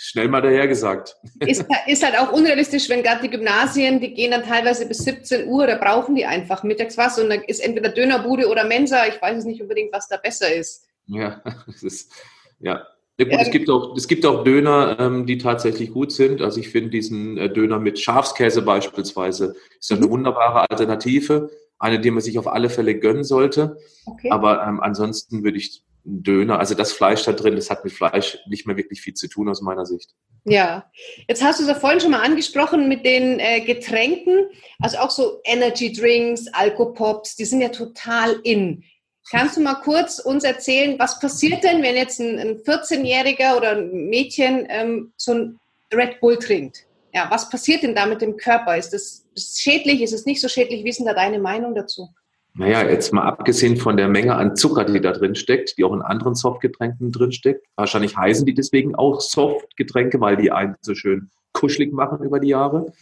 schnell 0.00 0.28
mal 0.28 0.40
daher 0.40 0.66
gesagt. 0.68 1.16
Ist, 1.40 1.64
ist 1.86 2.04
halt 2.04 2.18
auch 2.18 2.32
unrealistisch, 2.32 2.88
wenn 2.88 3.02
gerade 3.02 3.22
die 3.22 3.30
Gymnasien, 3.30 4.00
die 4.00 4.14
gehen 4.14 4.30
dann 4.30 4.44
teilweise 4.44 4.86
bis 4.86 4.98
17 4.98 5.48
Uhr, 5.48 5.66
da 5.66 5.76
brauchen 5.76 6.14
die 6.14 6.26
einfach 6.26 6.62
mittags 6.62 6.96
was 6.96 7.18
und 7.18 7.30
dann 7.30 7.42
ist 7.42 7.60
entweder 7.60 7.90
Dönerbude 7.90 8.48
oder 8.48 8.64
Mensa. 8.64 9.06
Ich 9.06 9.20
weiß 9.20 9.38
es 9.38 9.44
nicht 9.44 9.60
unbedingt, 9.60 9.92
was 9.92 10.08
da 10.08 10.16
besser 10.16 10.52
ist. 10.52 10.86
Ja, 11.06 11.42
das 11.66 11.82
ist, 11.82 12.12
ja, 12.60 12.86
ja, 13.18 13.24
gut, 13.24 13.38
es, 13.40 13.50
gibt 13.50 13.70
auch, 13.70 13.96
es 13.96 14.08
gibt 14.08 14.26
auch 14.26 14.44
Döner, 14.44 14.96
ähm, 14.98 15.24
die 15.24 15.38
tatsächlich 15.38 15.92
gut 15.92 16.12
sind. 16.12 16.42
Also 16.42 16.60
ich 16.60 16.68
finde 16.68 16.90
diesen 16.90 17.38
äh, 17.38 17.50
Döner 17.50 17.78
mit 17.78 17.98
Schafskäse 17.98 18.60
beispielsweise 18.60 19.56
ist 19.78 19.90
eine 19.90 20.06
mhm. 20.06 20.10
wunderbare 20.10 20.70
Alternative, 20.70 21.50
eine, 21.78 21.98
die 21.98 22.10
man 22.10 22.20
sich 22.20 22.38
auf 22.38 22.46
alle 22.46 22.68
Fälle 22.68 22.98
gönnen 22.98 23.24
sollte. 23.24 23.78
Okay. 24.04 24.30
Aber 24.30 24.66
ähm, 24.66 24.80
ansonsten 24.80 25.44
würde 25.44 25.56
ich 25.56 25.82
Döner, 26.08 26.60
also 26.60 26.74
das 26.76 26.92
Fleisch 26.92 27.24
da 27.24 27.32
drin, 27.32 27.56
das 27.56 27.68
hat 27.68 27.82
mit 27.84 27.92
Fleisch 27.92 28.38
nicht 28.46 28.66
mehr 28.66 28.76
wirklich 28.76 29.00
viel 29.00 29.14
zu 29.14 29.28
tun 29.28 29.48
aus 29.48 29.60
meiner 29.60 29.84
Sicht. 29.84 30.14
Ja, 30.44 30.88
jetzt 31.26 31.42
hast 31.42 31.58
du 31.58 31.64
es 31.64 31.68
ja 31.68 31.74
vorhin 31.74 32.00
schon 32.00 32.12
mal 32.12 32.22
angesprochen 32.22 32.88
mit 32.88 33.04
den 33.04 33.40
äh, 33.40 33.60
Getränken, 33.62 34.46
also 34.78 34.98
auch 34.98 35.10
so 35.10 35.40
Energy 35.44 35.92
Drinks, 35.92 36.46
Alkopops, 36.52 37.34
die 37.34 37.44
sind 37.44 37.60
ja 37.60 37.70
total 37.70 38.38
in. 38.44 38.84
Kannst 39.28 39.56
du 39.56 39.60
mal 39.60 39.74
kurz 39.74 40.20
uns 40.20 40.44
erzählen, 40.44 40.96
was 41.00 41.18
passiert 41.18 41.64
denn, 41.64 41.82
wenn 41.82 41.96
jetzt 41.96 42.20
ein, 42.20 42.38
ein 42.38 42.58
14-Jähriger 42.58 43.56
oder 43.56 43.72
ein 43.72 44.08
Mädchen 44.08 44.66
ähm, 44.68 45.12
so 45.16 45.32
ein 45.34 45.58
Red 45.92 46.20
Bull 46.20 46.38
trinkt? 46.38 46.86
Ja, 47.12 47.26
was 47.30 47.50
passiert 47.50 47.82
denn 47.82 47.96
da 47.96 48.06
mit 48.06 48.22
dem 48.22 48.36
Körper? 48.36 48.76
Ist 48.76 48.90
das 48.90 49.26
schädlich? 49.36 50.02
Ist 50.02 50.12
es 50.12 50.26
nicht 50.26 50.40
so 50.40 50.48
schädlich? 50.48 50.84
Wie 50.84 50.90
ist 50.90 51.00
denn 51.00 51.06
da 51.06 51.14
deine 51.14 51.40
Meinung 51.40 51.74
dazu? 51.74 52.10
Naja, 52.58 52.88
jetzt 52.88 53.12
mal 53.12 53.22
abgesehen 53.22 53.76
von 53.76 53.96
der 53.96 54.08
Menge 54.08 54.34
an 54.34 54.56
Zucker, 54.56 54.84
die 54.84 55.00
da 55.00 55.12
drin 55.12 55.34
steckt, 55.34 55.76
die 55.76 55.84
auch 55.84 55.92
in 55.92 56.02
anderen 56.02 56.34
Softgetränken 56.34 57.12
drin 57.12 57.32
steckt. 57.32 57.66
Wahrscheinlich 57.76 58.16
heißen 58.16 58.46
die 58.46 58.54
deswegen 58.54 58.94
auch 58.94 59.20
Softgetränke, 59.20 60.20
weil 60.20 60.36
die 60.36 60.50
einen 60.50 60.76
so 60.80 60.94
schön 60.94 61.30
kuschelig 61.52 61.92
machen 61.92 62.24
über 62.24 62.40
die 62.40 62.48
Jahre 62.48 62.92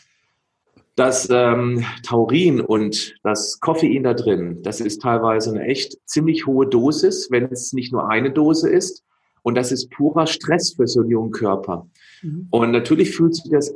das 0.97 1.29
ähm, 1.31 1.85
Taurin 2.05 2.61
und 2.61 3.17
das 3.23 3.59
Koffein 3.61 4.05
da 4.05 4.15
drin, 4.15 4.63
das 4.63 4.81
ist 4.81 5.03
teilweise 5.03 5.51
eine 5.51 5.65
echt 5.65 5.97
ziemlich 6.07 6.47
hohe 6.47 6.67
Dosis, 6.67 7.31
wenn 7.31 7.47
es 7.47 7.73
nicht 7.73 7.93
nur 7.93 8.09
eine 8.09 8.31
Dose 8.31 8.71
ist. 8.71 9.03
Und 9.43 9.57
das 9.57 9.73
ist 9.73 9.91
purer 9.91 10.27
Stress 10.27 10.75
für 10.75 10.87
so 10.87 11.01
einen 11.01 11.11
jungen 11.11 11.31
Körper. 11.33 11.87
Mhm. 12.23 12.47
Und 12.51 12.71
natürlich 12.71 13.15
fühlt 13.15 13.35
sich 13.35 13.51
das 13.51 13.75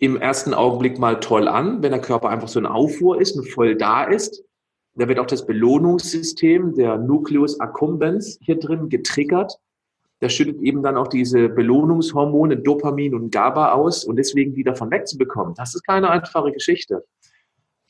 im 0.00 0.16
ersten 0.16 0.52
Augenblick 0.52 0.98
mal 0.98 1.20
toll 1.20 1.46
an, 1.46 1.82
wenn 1.82 1.92
der 1.92 2.00
Körper 2.00 2.28
einfach 2.28 2.48
so 2.48 2.58
eine 2.58 2.72
Aufruhr 2.72 3.20
ist 3.20 3.36
und 3.36 3.48
voll 3.48 3.76
da 3.76 4.04
ist. 4.04 4.42
Da 4.96 5.08
wird 5.08 5.18
auch 5.18 5.26
das 5.26 5.44
Belohnungssystem, 5.44 6.74
der 6.74 6.96
Nucleus 6.96 7.60
accumbens 7.60 8.38
hier 8.40 8.58
drin 8.58 8.88
getriggert. 8.88 9.58
das 10.20 10.32
schüttet 10.32 10.62
eben 10.62 10.82
dann 10.82 10.96
auch 10.96 11.08
diese 11.08 11.50
Belohnungshormone 11.50 12.56
Dopamin 12.56 13.14
und 13.14 13.30
GABA 13.30 13.72
aus 13.72 14.04
und 14.04 14.16
deswegen 14.16 14.54
die 14.54 14.64
davon 14.64 14.90
wegzubekommen. 14.90 15.54
Das 15.54 15.74
ist 15.74 15.86
keine 15.86 16.08
einfache 16.08 16.52
Geschichte. 16.52 17.04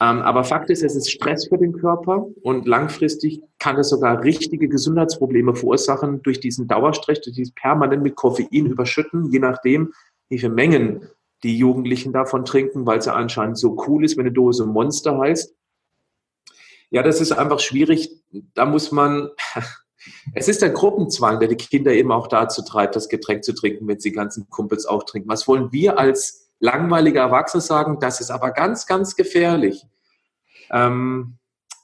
Ähm, 0.00 0.18
aber 0.22 0.44
Fakt 0.44 0.68
ist, 0.68 0.82
es 0.82 0.96
ist 0.96 1.10
Stress 1.10 1.46
für 1.48 1.56
den 1.56 1.72
Körper 1.72 2.26
und 2.42 2.66
langfristig 2.66 3.40
kann 3.58 3.78
es 3.78 3.88
sogar 3.90 4.22
richtige 4.24 4.68
Gesundheitsprobleme 4.68 5.54
verursachen 5.54 6.20
durch 6.22 6.40
diesen 6.40 6.66
Dauerstress, 6.66 7.20
durch 7.22 7.36
dieses 7.36 7.54
permanent 7.54 8.02
mit 8.02 8.16
Koffein 8.16 8.66
überschütten, 8.66 9.30
je 9.30 9.38
nachdem, 9.38 9.94
wie 10.28 10.38
viele 10.38 10.52
Mengen 10.52 11.08
die 11.44 11.56
Jugendlichen 11.56 12.12
davon 12.12 12.44
trinken, 12.44 12.84
weil 12.84 12.98
es 12.98 13.06
ja 13.06 13.14
anscheinend 13.14 13.56
so 13.56 13.76
cool 13.86 14.04
ist, 14.04 14.16
wenn 14.16 14.26
eine 14.26 14.34
Dose 14.34 14.66
Monster 14.66 15.18
heißt. 15.18 15.55
Ja, 16.90 17.02
das 17.02 17.20
ist 17.20 17.32
einfach 17.32 17.60
schwierig. 17.60 18.10
Da 18.54 18.64
muss 18.64 18.92
man, 18.92 19.30
es 20.34 20.48
ist 20.48 20.62
der 20.62 20.70
Gruppenzwang, 20.70 21.40
der 21.40 21.48
die 21.48 21.56
Kinder 21.56 21.92
eben 21.92 22.12
auch 22.12 22.28
dazu 22.28 22.62
treibt, 22.62 22.96
das 22.96 23.08
Getränk 23.08 23.44
zu 23.44 23.54
trinken, 23.54 23.88
wenn 23.88 24.00
sie 24.00 24.12
ganzen 24.12 24.48
Kumpels 24.50 24.86
auch 24.86 25.04
trinken. 25.04 25.28
Was 25.28 25.48
wollen 25.48 25.72
wir 25.72 25.98
als 25.98 26.46
langweilige 26.58 27.18
Erwachsene 27.18 27.60
sagen, 27.60 27.98
das 28.00 28.20
ist 28.20 28.30
aber 28.30 28.50
ganz, 28.50 28.86
ganz 28.86 29.16
gefährlich. 29.16 29.84
Ähm, 30.70 31.36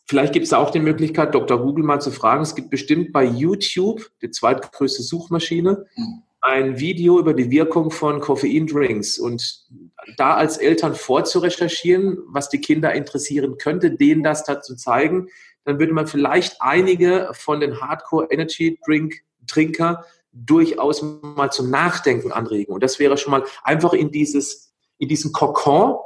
vielleicht 0.06 0.32
gibt 0.32 0.46
es 0.46 0.52
auch 0.52 0.70
die 0.70 0.80
Möglichkeit, 0.80 1.34
Dr. 1.34 1.60
Google 1.60 1.84
mal 1.84 2.00
zu 2.00 2.10
fragen. 2.10 2.42
Es 2.42 2.54
gibt 2.54 2.70
bestimmt 2.70 3.12
bei 3.12 3.24
YouTube, 3.24 4.10
die 4.22 4.30
zweitgrößte 4.30 5.02
Suchmaschine, 5.02 5.86
ein 6.42 6.78
Video 6.80 7.18
über 7.18 7.34
die 7.34 7.50
Wirkung 7.50 7.90
von 7.90 8.20
Koffeindrinks 8.20 9.18
und 9.18 9.64
da 10.16 10.34
als 10.34 10.58
Eltern 10.58 10.94
vorzurecherchieren, 10.94 12.18
was 12.26 12.48
die 12.48 12.60
Kinder 12.60 12.92
interessieren 12.92 13.56
könnte, 13.58 13.92
denen 13.92 14.24
das 14.24 14.44
dazu 14.44 14.74
zeigen, 14.74 15.28
dann 15.64 15.78
würde 15.78 15.92
man 15.92 16.08
vielleicht 16.08 16.56
einige 16.60 17.30
von 17.32 17.60
den 17.60 17.80
Hardcore 17.80 18.26
Energy 18.30 18.78
Drink 18.84 19.22
Trinker 19.46 20.04
durchaus 20.32 21.02
mal 21.02 21.50
zum 21.50 21.70
Nachdenken 21.70 22.32
anregen. 22.32 22.72
Und 22.72 22.82
das 22.82 22.98
wäre 22.98 23.16
schon 23.16 23.30
mal 23.30 23.44
einfach 23.62 23.92
in 23.92 24.10
dieses, 24.10 24.72
in 24.98 25.08
diesen 25.08 25.32
Kokon 25.32 25.96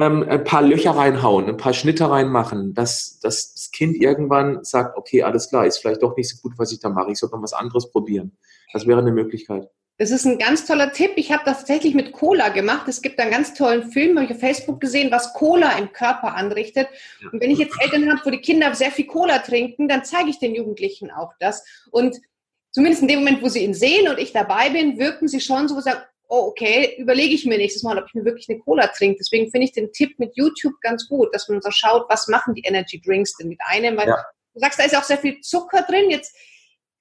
ähm, 0.00 0.26
ein 0.28 0.44
paar 0.44 0.62
Löcher 0.62 0.92
reinhauen, 0.92 1.48
ein 1.48 1.56
paar 1.56 1.74
Schnitte 1.74 2.10
reinmachen, 2.10 2.74
dass, 2.74 3.18
dass 3.20 3.54
das 3.54 3.70
Kind 3.70 3.96
irgendwann 3.96 4.64
sagt, 4.64 4.96
okay, 4.96 5.22
alles 5.22 5.48
klar, 5.48 5.66
ist 5.66 5.78
vielleicht 5.78 6.02
doch 6.02 6.16
nicht 6.16 6.28
so 6.28 6.36
gut, 6.40 6.58
was 6.58 6.72
ich 6.72 6.80
da 6.80 6.88
mache. 6.88 7.12
Ich 7.12 7.18
sollte 7.18 7.36
mal 7.36 7.42
was 7.42 7.52
anderes 7.52 7.90
probieren. 7.90 8.36
Das 8.72 8.86
wäre 8.86 9.00
eine 9.00 9.12
Möglichkeit. 9.12 9.68
Das 9.98 10.10
ist 10.10 10.26
ein 10.26 10.38
ganz 10.38 10.66
toller 10.66 10.92
Tipp. 10.92 11.12
Ich 11.16 11.32
habe 11.32 11.42
das 11.46 11.58
tatsächlich 11.58 11.94
mit 11.94 12.12
Cola 12.12 12.50
gemacht. 12.50 12.86
Es 12.86 13.00
gibt 13.00 13.18
einen 13.18 13.30
ganz 13.30 13.54
tollen 13.54 13.90
Film, 13.90 14.16
habe 14.16 14.26
ich 14.26 14.32
auf 14.32 14.40
Facebook 14.40 14.78
gesehen, 14.78 15.10
was 15.10 15.32
Cola 15.32 15.78
im 15.78 15.90
Körper 15.92 16.34
anrichtet. 16.34 16.88
Und 17.32 17.40
wenn 17.40 17.50
ich 17.50 17.58
jetzt 17.58 17.76
Eltern 17.80 18.10
habe, 18.10 18.20
wo 18.22 18.30
die 18.30 18.42
Kinder 18.42 18.74
sehr 18.74 18.90
viel 18.90 19.06
Cola 19.06 19.38
trinken, 19.38 19.88
dann 19.88 20.04
zeige 20.04 20.28
ich 20.28 20.38
den 20.38 20.54
Jugendlichen 20.54 21.10
auch 21.10 21.32
das. 21.40 21.64
Und 21.90 22.20
zumindest 22.72 23.02
in 23.02 23.08
dem 23.08 23.20
Moment, 23.20 23.42
wo 23.42 23.48
sie 23.48 23.64
ihn 23.64 23.72
sehen 23.72 24.08
und 24.08 24.18
ich 24.18 24.32
dabei 24.32 24.68
bin, 24.68 24.98
wirken 24.98 25.28
sie 25.28 25.40
schon 25.40 25.66
so, 25.66 25.80
sagen, 25.80 26.00
oh, 26.28 26.48
okay, 26.48 26.96
überlege 26.98 27.34
ich 27.34 27.44
mir 27.44 27.58
nächstes 27.58 27.82
Mal, 27.82 27.98
ob 27.98 28.06
ich 28.08 28.14
mir 28.14 28.24
wirklich 28.24 28.48
eine 28.48 28.58
Cola 28.58 28.86
trinke. 28.88 29.18
Deswegen 29.18 29.50
finde 29.50 29.66
ich 29.66 29.72
den 29.72 29.92
Tipp 29.92 30.18
mit 30.18 30.36
YouTube 30.36 30.74
ganz 30.80 31.08
gut, 31.08 31.34
dass 31.34 31.48
man 31.48 31.60
so 31.62 31.70
schaut, 31.70 32.06
was 32.08 32.28
machen 32.28 32.54
die 32.54 32.62
Energy 32.62 33.00
Drinks 33.00 33.36
denn 33.36 33.48
mit 33.48 33.58
einem, 33.66 33.96
weil 33.96 34.08
ja. 34.08 34.16
du 34.54 34.60
sagst, 34.60 34.78
da 34.78 34.84
ist 34.84 34.96
auch 34.96 35.04
sehr 35.04 35.18
viel 35.18 35.40
Zucker 35.40 35.82
drin. 35.82 36.10
Jetzt 36.10 36.34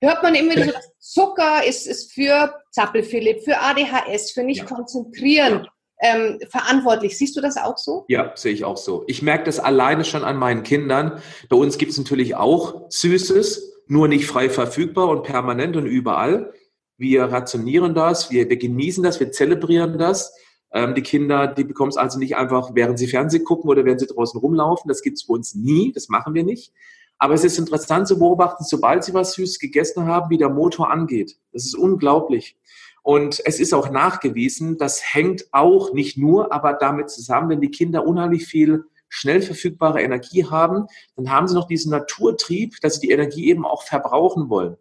hört 0.02 0.22
man 0.24 0.36
immer 0.36 0.54
so, 0.54 0.72
dass 0.72 0.90
Zucker 1.00 1.66
ist, 1.66 1.88
ist 1.88 2.14
für 2.14 2.54
Zappelphilipp, 2.72 3.44
für 3.44 3.60
ADHS, 3.60 4.32
für 4.32 4.44
nicht 4.44 4.62
ja. 4.62 4.66
konzentrieren. 4.66 5.68
Ähm, 6.02 6.42
verantwortlich. 6.50 7.18
Siehst 7.18 7.38
du 7.38 7.42
das 7.42 7.56
auch 7.56 7.78
so? 7.78 8.04
Ja, 8.10 8.34
sehe 8.36 8.52
ich 8.52 8.66
auch 8.66 8.76
so. 8.76 9.06
Ich 9.08 9.22
merke 9.22 9.46
das 9.46 9.60
alleine 9.60 10.04
schon 10.04 10.26
an 10.26 10.36
meinen 10.36 10.64
Kindern. 10.64 11.22
Bei 11.48 11.56
uns 11.56 11.78
gibt 11.78 11.94
es 11.94 11.98
natürlich 11.98 12.36
auch 12.36 12.90
Süßes, 12.90 13.76
nur 13.88 14.10
nicht 14.10 14.26
frei 14.26 14.50
verfügbar 14.50 15.08
und 15.08 15.24
permanent 15.24 15.78
und 15.78 15.86
überall. 15.86 16.52
Wir 16.98 17.26
rationieren 17.26 17.94
das, 17.94 18.32
wir, 18.32 18.50
wir 18.50 18.58
genießen 18.58 19.04
das, 19.04 19.20
wir 19.20 19.32
zelebrieren 19.32 19.98
das. 19.98 20.34
Ähm, 20.72 20.96
die 20.96 21.02
Kinder, 21.02 21.48
die 21.48 21.64
bekommen 21.64 21.90
es 21.90 21.98
also 21.98 22.20
nicht 22.20 22.36
einfach, 22.36 22.72
während 22.74 23.00
sie 23.00 23.08
Fernsehen 23.08 23.44
gucken 23.44 23.70
oder 23.70 23.86
während 23.86 24.00
sie 24.00 24.08
draußen 24.08 24.40
rumlaufen. 24.40 24.88
Das 24.88 25.02
gibt 25.02 25.18
es 25.18 25.28
bei 25.28 25.34
uns 25.34 25.56
nie, 25.56 25.92
das 25.94 26.10
machen 26.10 26.34
wir 26.34 26.44
nicht. 26.44 26.74
Aber 27.18 27.34
es 27.34 27.44
ist 27.44 27.58
interessant 27.58 28.08
zu 28.08 28.20
beobachten, 28.20 28.64
sobald 28.64 29.04
sie 29.04 29.14
was 29.14 29.34
Süßes 29.34 29.60
gegessen 29.60 30.06
haben, 30.06 30.30
wie 30.30 30.38
der 30.38 30.50
Motor 30.50 30.92
angeht. 30.92 31.38
Das 31.54 31.66
ist 31.66 31.76
unglaublich. 31.76 32.58
Und 33.04 33.42
es 33.46 33.60
ist 33.60 33.74
auch 33.74 33.90
nachgewiesen, 33.90 34.78
das 34.78 35.14
hängt 35.14 35.46
auch 35.52 35.94
nicht 35.94 36.18
nur, 36.18 36.52
aber 36.52 36.74
damit 36.74 37.10
zusammen, 37.10 37.50
wenn 37.50 37.62
die 37.62 37.72
Kinder 37.72 38.06
unheimlich 38.06 38.48
viel 38.48 38.86
schnell 39.10 39.42
verfügbare 39.42 40.02
Energie 40.02 40.46
haben, 40.46 40.88
dann 41.16 41.32
haben 41.32 41.48
sie 41.48 41.54
noch 41.54 41.68
diesen 41.68 41.92
Naturtrieb, 41.92 42.76
dass 42.82 42.96
sie 42.96 43.08
die 43.08 43.14
Energie 43.14 43.50
eben 43.50 43.66
auch 43.66 43.84
verbrauchen 43.84 44.50
wollen. 44.50 44.76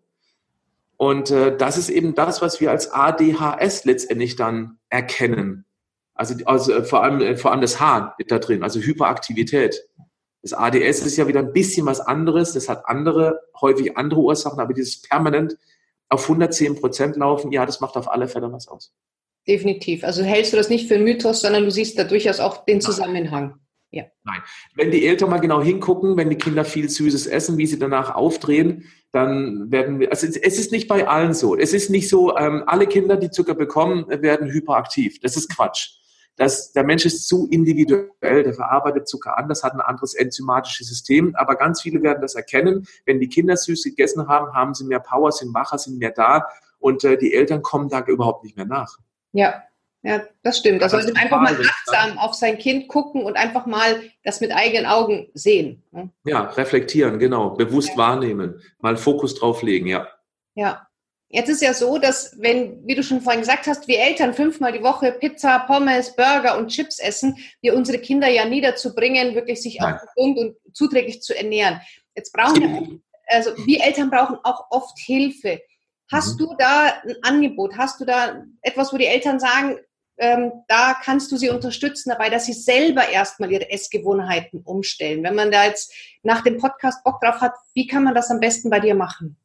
Und 0.97 1.31
äh, 1.31 1.57
das 1.57 1.77
ist 1.77 1.89
eben 1.89 2.15
das, 2.15 2.41
was 2.41 2.61
wir 2.61 2.71
als 2.71 2.93
ADHS 2.93 3.85
letztendlich 3.85 4.37
dann 4.37 4.79
erkennen. 4.89 5.65
Also, 6.15 6.35
also 6.45 6.73
äh, 6.73 6.85
vor, 6.85 7.03
allem, 7.03 7.21
äh, 7.21 7.37
vor 7.37 7.51
allem 7.51 7.61
das 7.61 7.81
H 7.81 8.17
da 8.29 8.39
drin, 8.39 8.63
also 8.63 8.81
Hyperaktivität. 8.81 9.83
Das 10.43 10.53
ADS 10.53 11.01
ist 11.01 11.17
ja 11.17 11.27
wieder 11.27 11.41
ein 11.41 11.53
bisschen 11.53 11.87
was 11.87 12.01
anderes. 12.01 12.53
Das 12.53 12.69
hat 12.69 12.87
andere, 12.87 13.41
häufig 13.61 13.97
andere 13.97 14.21
Ursachen, 14.21 14.61
aber 14.61 14.75
dieses 14.75 15.01
permanent 15.01 15.57
auf 16.09 16.23
110 16.25 16.77
Prozent 16.77 17.17
laufen, 17.17 17.51
ja, 17.51 17.67
das 17.67 17.81
macht 17.81 17.97
auf 17.97 18.11
alle 18.11 18.29
Fälle 18.29 18.53
was 18.53 18.69
aus. 18.69 18.93
Definitiv. 19.49 20.05
Also 20.05 20.23
hältst 20.23 20.53
du 20.53 20.57
das 20.57 20.69
nicht 20.69 20.87
für 20.87 20.95
einen 20.95 21.05
Mythos, 21.05 21.41
sondern 21.41 21.65
du 21.65 21.71
siehst 21.71 21.99
da 21.99 22.05
durchaus 22.05 22.41
auch 22.41 22.65
den 22.65 22.81
Zusammenhang. 22.81 23.59
Ja. 23.95 24.05
Nein. 24.25 24.43
Wenn 24.75 24.91
die 24.91 25.07
Eltern 25.07 25.31
mal 25.31 25.39
genau 25.39 25.63
hingucken, 25.63 26.17
wenn 26.17 26.29
die 26.29 26.37
Kinder 26.37 26.65
viel 26.65 26.89
Süßes 26.89 27.29
essen, 27.29 27.59
wie 27.59 27.67
sie 27.67 27.79
danach 27.79 28.13
aufdrehen, 28.13 28.85
dann 29.13 29.71
werden 29.71 30.01
wir, 30.01 30.11
also 30.11 30.27
es 30.27 30.59
ist 30.59 30.73
nicht 30.73 30.89
bei 30.89 31.07
allen 31.07 31.33
so. 31.33 31.57
Es 31.57 31.73
ist 31.73 31.91
nicht 31.91 32.09
so, 32.09 32.37
ähm, 32.37 32.65
alle 32.67 32.89
Kinder, 32.89 33.17
die 33.17 33.31
Zucker 33.31 33.55
bekommen, 33.55 34.07
werden 34.09 34.51
hyperaktiv. 34.51 35.21
Das 35.21 35.37
ist 35.37 35.55
Quatsch. 35.55 35.91
Das, 36.35 36.73
der 36.73 36.83
Mensch 36.83 37.05
ist 37.05 37.29
zu 37.29 37.47
individuell, 37.49 38.43
der 38.43 38.55
verarbeitet 38.55 39.07
Zucker 39.09 39.39
anders, 39.39 39.63
hat 39.63 39.75
ein 39.75 39.81
anderes 39.81 40.15
enzymatisches 40.15 40.89
System, 40.89 41.37
aber 41.37 41.55
ganz 41.55 41.83
viele 41.83 42.03
werden 42.03 42.21
das 42.21 42.35
erkennen. 42.35 42.89
Wenn 43.07 43.21
die 43.21 43.29
Kinder 43.29 43.57
süß 43.57 43.85
gegessen 43.85 44.27
haben, 44.27 44.53
haben 44.53 44.75
sie 44.75 44.85
mehr 44.85 44.99
Power, 44.99 45.31
sind 45.31 45.55
wacher, 45.55 45.79
sind 45.79 45.99
mehr 45.99 46.11
da 46.11 46.49
und 46.81 47.05
äh, 47.05 47.17
die 47.17 47.33
Eltern 47.33 47.63
kommen 47.63 47.89
da 47.89 48.05
überhaupt 48.05 48.43
nicht 48.43 48.57
mehr 48.57 48.67
nach. 48.67 48.99
Ja, 49.31 49.63
ja, 50.05 50.23
das 50.43 50.59
stimmt. 50.59 50.83
Da 50.83 50.91
sollte 50.91 51.15
man 51.15 51.23
einfach 51.23 51.41
mal 51.41 51.57
achtsam 51.57 52.19
auf 52.19 52.35
sein 52.35 52.59
Kind 52.59 52.89
gucken 52.89 53.23
und 53.23 53.39
einfach 53.39 53.65
mal 53.65 54.03
das 54.23 54.43
mit 54.43 54.53
eigenen 54.53 54.85
Augen 54.85 55.31
sehen. 55.33 55.83
Ne? 55.93 56.11
Ja, 56.25 56.43
reflektieren, 56.43 57.19
genau. 57.19 57.51
Bewusst 57.51 57.89
ja. 57.89 57.97
wahrnehmen. 57.97 58.61
Mal 58.81 58.99
Fokus 58.99 59.35
drauf 59.35 59.63
legen, 59.63 59.87
ja. 59.87 60.07
Ja. 60.55 60.87
Jetzt 61.31 61.49
ist 61.49 61.63
ja 61.63 61.73
so, 61.73 61.97
dass 61.97 62.37
wenn, 62.39 62.87
wie 62.87 62.95
du 62.95 63.03
schon 63.03 63.23
vorhin 63.23 63.41
gesagt 63.41 63.67
hast, 63.67 63.89
wir 63.89 63.99
Eltern 63.99 64.35
fünfmal 64.35 64.73
die 64.73 64.83
Woche 64.83 65.11
Pizza, 65.11 65.61
Pommes, 65.61 66.15
Burger 66.15 66.59
und 66.59 66.69
Chips 66.69 66.99
essen, 66.99 67.39
wir 67.63 67.75
unsere 67.75 67.99
Kinder 67.99 68.29
ja 68.29 68.45
nie 68.45 68.61
dazu 68.61 68.95
bringen, 68.95 69.35
wirklich 69.35 69.63
sich 69.63 69.79
Nein. 69.81 69.95
auch 69.95 70.01
gesund 70.01 70.39
und 70.39 70.77
zuträglich 70.77 71.23
zu 71.23 71.35
ernähren. 71.35 71.81
Jetzt 72.15 72.31
brauchen 72.31 72.61
wir, 72.61 73.01
also 73.27 73.51
wir 73.67 73.83
Eltern 73.83 74.11
brauchen 74.11 74.37
auch 74.45 74.67
oft 74.71 74.99
Hilfe. 74.99 75.63
Hast 76.13 76.35
mhm. 76.35 76.45
du 76.45 76.55
da 76.59 76.93
ein 77.03 77.17
Angebot? 77.23 77.77
Hast 77.79 78.01
du 78.01 78.05
da 78.05 78.45
etwas, 78.61 78.93
wo 78.93 78.99
die 78.99 79.07
Eltern 79.07 79.41
sagen, 79.41 79.79
ähm, 80.17 80.53
da 80.69 80.97
kannst 81.03 81.33
du 81.33 81.37
sie 81.37 81.51
unterstützen 81.51 82.11
dabei, 82.11 82.31
dass 82.31 82.47
sie 82.47 82.53
selber 82.53 83.09
erstmal 83.09 83.51
ihre 83.51 83.71
Essgewohnheiten 83.71 84.61
umstellen. 84.63 85.25
Wenn 85.25 85.35
man 85.35 85.51
da 85.51 85.65
jetzt 85.65 85.93
nach 86.23 86.43
dem 86.43 86.59
Podcast 86.59 87.03
Bock 87.05 87.21
drauf 87.21 87.41
hat, 87.41 87.55
wie 87.75 87.87
kann 87.87 88.05
man 88.05 88.15
das 88.15 88.31
am 88.31 88.41
besten 88.41 88.71
bei 88.71 88.81
dir 88.81 88.95
machen? 88.95 89.37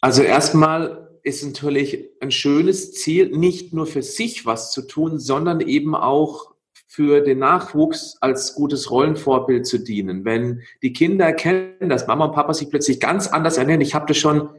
Also 0.00 0.22
erstmal 0.22 1.18
ist 1.22 1.44
natürlich 1.44 2.08
ein 2.20 2.30
schönes 2.30 2.92
Ziel, 2.92 3.36
nicht 3.36 3.72
nur 3.72 3.86
für 3.86 4.02
sich 4.02 4.46
was 4.46 4.70
zu 4.70 4.82
tun, 4.82 5.18
sondern 5.18 5.60
eben 5.60 5.96
auch 5.96 6.54
für 6.86 7.20
den 7.20 7.40
Nachwuchs 7.40 8.16
als 8.20 8.54
gutes 8.54 8.90
Rollenvorbild 8.92 9.66
zu 9.66 9.78
dienen. 9.78 10.24
Wenn 10.24 10.62
die 10.82 10.92
Kinder 10.92 11.26
erkennen, 11.26 11.88
dass 11.88 12.06
Mama 12.06 12.26
und 12.26 12.34
Papa 12.34 12.54
sich 12.54 12.70
plötzlich 12.70 13.00
ganz 13.00 13.26
anders 13.26 13.58
ernähren, 13.58 13.80
ich 13.80 13.94
habe 13.94 14.06
das 14.06 14.16
schon 14.18 14.50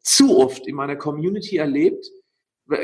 zu 0.00 0.38
oft 0.38 0.66
in 0.66 0.74
meiner 0.74 0.96
Community 0.96 1.58
erlebt, 1.58 2.10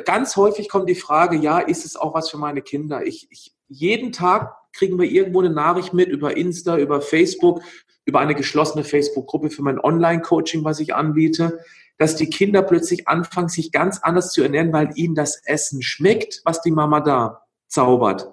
ganz 0.05 0.37
häufig 0.37 0.69
kommt 0.69 0.89
die 0.89 0.95
Frage, 0.95 1.37
ja, 1.37 1.59
ist 1.59 1.85
es 1.85 1.97
auch 1.97 2.15
was 2.15 2.31
für 2.31 2.39
meine 2.39 2.63
Kinder? 2.63 3.07
Ich, 3.07 3.29
ich, 3.31 3.55
jeden 3.69 4.13
Tag 4.13 4.57
kriegen 4.73 4.99
wir 4.99 5.11
irgendwo 5.11 5.41
eine 5.41 5.51
Nachricht 5.51 5.93
mit 5.95 6.09
über 6.09 6.37
Insta, 6.37 6.79
über 6.79 7.01
Facebook, 7.01 7.63
über 8.05 8.21
eine 8.21 8.35
geschlossene 8.35 8.85
Facebook-Gruppe 8.85 9.51
für 9.51 9.63
mein 9.63 9.79
Online-Coaching, 9.79 10.65
was 10.65 10.81
ich 10.81 10.95
anbiete, 10.95 11.61
dass 11.99 12.17
die 12.17 12.31
Kinder 12.31 12.63
plötzlich 12.63 13.09
anfangen, 13.09 13.49
sich 13.49 13.73
ganz 13.73 13.99
anders 14.03 14.33
zu 14.33 14.43
ernähren, 14.43 14.73
weil 14.73 14.91
ihnen 14.95 15.15
das 15.15 15.43
Essen 15.45 15.83
schmeckt, 15.83 16.41
was 16.45 16.63
die 16.63 16.71
Mama 16.71 17.01
da 17.01 17.43
zaubert. 17.67 18.33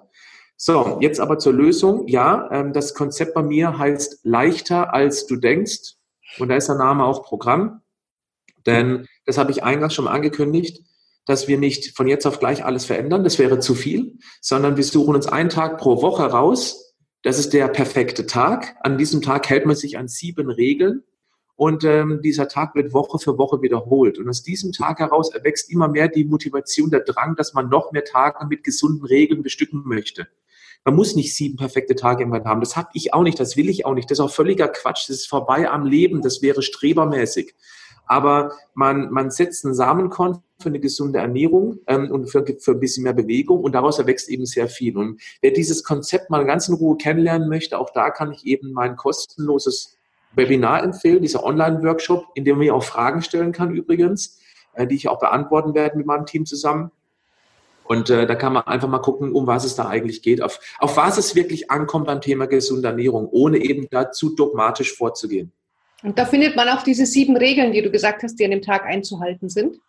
So, 0.56 0.98
jetzt 1.00 1.20
aber 1.20 1.38
zur 1.38 1.52
Lösung. 1.52 2.06
Ja, 2.08 2.48
ähm, 2.50 2.72
das 2.72 2.94
Konzept 2.94 3.34
bei 3.34 3.42
mir 3.42 3.76
heißt 3.76 4.20
leichter 4.22 4.94
als 4.94 5.26
du 5.26 5.36
denkst. 5.36 5.96
Und 6.38 6.48
da 6.48 6.56
ist 6.56 6.68
der 6.68 6.76
Name 6.76 7.04
auch 7.04 7.24
Programm. 7.24 7.82
Denn 8.64 9.06
das 9.26 9.36
habe 9.36 9.50
ich 9.50 9.62
eingangs 9.62 9.94
schon 9.94 10.08
angekündigt 10.08 10.82
dass 11.26 11.48
wir 11.48 11.58
nicht 11.58 11.96
von 11.96 12.06
jetzt 12.06 12.26
auf 12.26 12.38
gleich 12.38 12.64
alles 12.64 12.86
verändern, 12.86 13.24
das 13.24 13.38
wäre 13.38 13.58
zu 13.58 13.74
viel, 13.74 14.18
sondern 14.40 14.76
wir 14.76 14.84
suchen 14.84 15.14
uns 15.14 15.26
einen 15.26 15.50
Tag 15.50 15.78
pro 15.78 16.00
Woche 16.00 16.24
raus. 16.24 16.94
Das 17.22 17.38
ist 17.38 17.52
der 17.52 17.68
perfekte 17.68 18.26
Tag. 18.26 18.76
An 18.80 18.96
diesem 18.96 19.20
Tag 19.20 19.48
hält 19.50 19.66
man 19.66 19.76
sich 19.76 19.98
an 19.98 20.08
sieben 20.08 20.48
Regeln 20.48 21.02
und 21.56 21.84
ähm, 21.84 22.20
dieser 22.22 22.48
Tag 22.48 22.74
wird 22.74 22.92
Woche 22.92 23.18
für 23.18 23.38
Woche 23.38 23.60
wiederholt. 23.62 24.18
Und 24.18 24.28
aus 24.28 24.42
diesem 24.42 24.72
Tag 24.72 25.00
heraus 25.00 25.34
erwächst 25.34 25.70
immer 25.70 25.88
mehr 25.88 26.08
die 26.08 26.24
Motivation, 26.24 26.90
der 26.90 27.00
Drang, 27.00 27.34
dass 27.34 27.54
man 27.54 27.68
noch 27.68 27.92
mehr 27.92 28.04
Tage 28.04 28.46
mit 28.46 28.62
gesunden 28.62 29.04
Regeln 29.04 29.42
bestücken 29.42 29.82
möchte. 29.84 30.28
Man 30.84 30.94
muss 30.94 31.16
nicht 31.16 31.34
sieben 31.34 31.56
perfekte 31.56 31.96
Tage 31.96 32.22
irgendwann 32.22 32.44
haben. 32.44 32.60
Das 32.60 32.76
habe 32.76 32.90
ich 32.92 33.12
auch 33.12 33.24
nicht, 33.24 33.40
das 33.40 33.56
will 33.56 33.68
ich 33.68 33.84
auch 33.84 33.94
nicht. 33.94 34.08
Das 34.08 34.20
ist 34.20 34.24
auch 34.24 34.30
völliger 34.30 34.68
Quatsch. 34.68 35.08
Das 35.08 35.16
ist 35.16 35.28
vorbei 35.28 35.68
am 35.68 35.84
Leben. 35.84 36.22
Das 36.22 36.42
wäre 36.42 36.62
strebermäßig. 36.62 37.54
Aber 38.06 38.52
man, 38.74 39.10
man 39.10 39.30
setzt 39.30 39.64
einen 39.64 39.74
Samenkorn 39.74 40.42
für 40.60 40.68
eine 40.68 40.80
gesunde 40.80 41.18
Ernährung 41.18 41.80
ähm, 41.86 42.10
und 42.10 42.28
für, 42.28 42.44
für 42.58 42.72
ein 42.72 42.80
bisschen 42.80 43.04
mehr 43.04 43.12
Bewegung 43.12 43.60
und 43.60 43.72
daraus 43.72 43.98
erwächst 43.98 44.28
eben 44.28 44.46
sehr 44.46 44.68
viel. 44.68 44.96
Und 44.96 45.20
wer 45.42 45.50
dieses 45.50 45.84
Konzept 45.84 46.30
mal 46.30 46.44
ganz 46.46 46.68
in 46.68 46.74
Ruhe 46.74 46.96
kennenlernen 46.96 47.48
möchte, 47.48 47.78
auch 47.78 47.90
da 47.90 48.10
kann 48.10 48.32
ich 48.32 48.46
eben 48.46 48.72
mein 48.72 48.96
kostenloses 48.96 49.96
Webinar 50.34 50.82
empfehlen, 50.82 51.22
dieser 51.22 51.44
Online-Workshop, 51.44 52.26
in 52.34 52.44
dem 52.44 52.58
man 52.58 52.70
auch 52.70 52.84
Fragen 52.84 53.22
stellen 53.22 53.52
kann 53.52 53.74
übrigens, 53.74 54.38
äh, 54.74 54.86
die 54.86 54.94
ich 54.94 55.08
auch 55.08 55.18
beantworten 55.18 55.74
werde 55.74 55.96
mit 55.96 56.06
meinem 56.06 56.26
Team 56.26 56.46
zusammen. 56.46 56.90
Und 57.84 58.10
äh, 58.10 58.26
da 58.26 58.34
kann 58.34 58.52
man 58.52 58.64
einfach 58.64 58.88
mal 58.88 58.98
gucken, 58.98 59.32
um 59.32 59.46
was 59.46 59.64
es 59.64 59.76
da 59.76 59.88
eigentlich 59.88 60.22
geht, 60.22 60.42
auf, 60.42 60.58
auf 60.78 60.96
was 60.96 61.18
es 61.18 61.34
wirklich 61.34 61.70
ankommt 61.70 62.06
beim 62.06 62.20
Thema 62.20 62.46
gesunde 62.46 62.88
Ernährung, 62.88 63.28
ohne 63.30 63.58
eben 63.58 63.86
dazu 63.90 64.34
dogmatisch 64.34 64.96
vorzugehen. 64.96 65.52
Und 66.06 66.16
da 66.20 66.24
findet 66.24 66.54
man 66.54 66.68
auch 66.68 66.84
diese 66.84 67.04
sieben 67.04 67.36
Regeln, 67.36 67.72
die 67.72 67.82
du 67.82 67.90
gesagt 67.90 68.22
hast, 68.22 68.36
die 68.36 68.44
an 68.44 68.52
dem 68.52 68.62
Tag 68.62 68.84
einzuhalten 68.84 69.48
sind? 69.48 69.80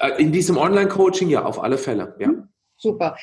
Äh, 0.00 0.20
in 0.20 0.32
diesem 0.32 0.56
Online-Coaching 0.56 1.28
ja, 1.28 1.44
auf 1.44 1.62
alle 1.62 1.78
Fälle, 1.78 2.16
ja. 2.18 2.26
Hm, 2.26 2.48
super. 2.76 3.16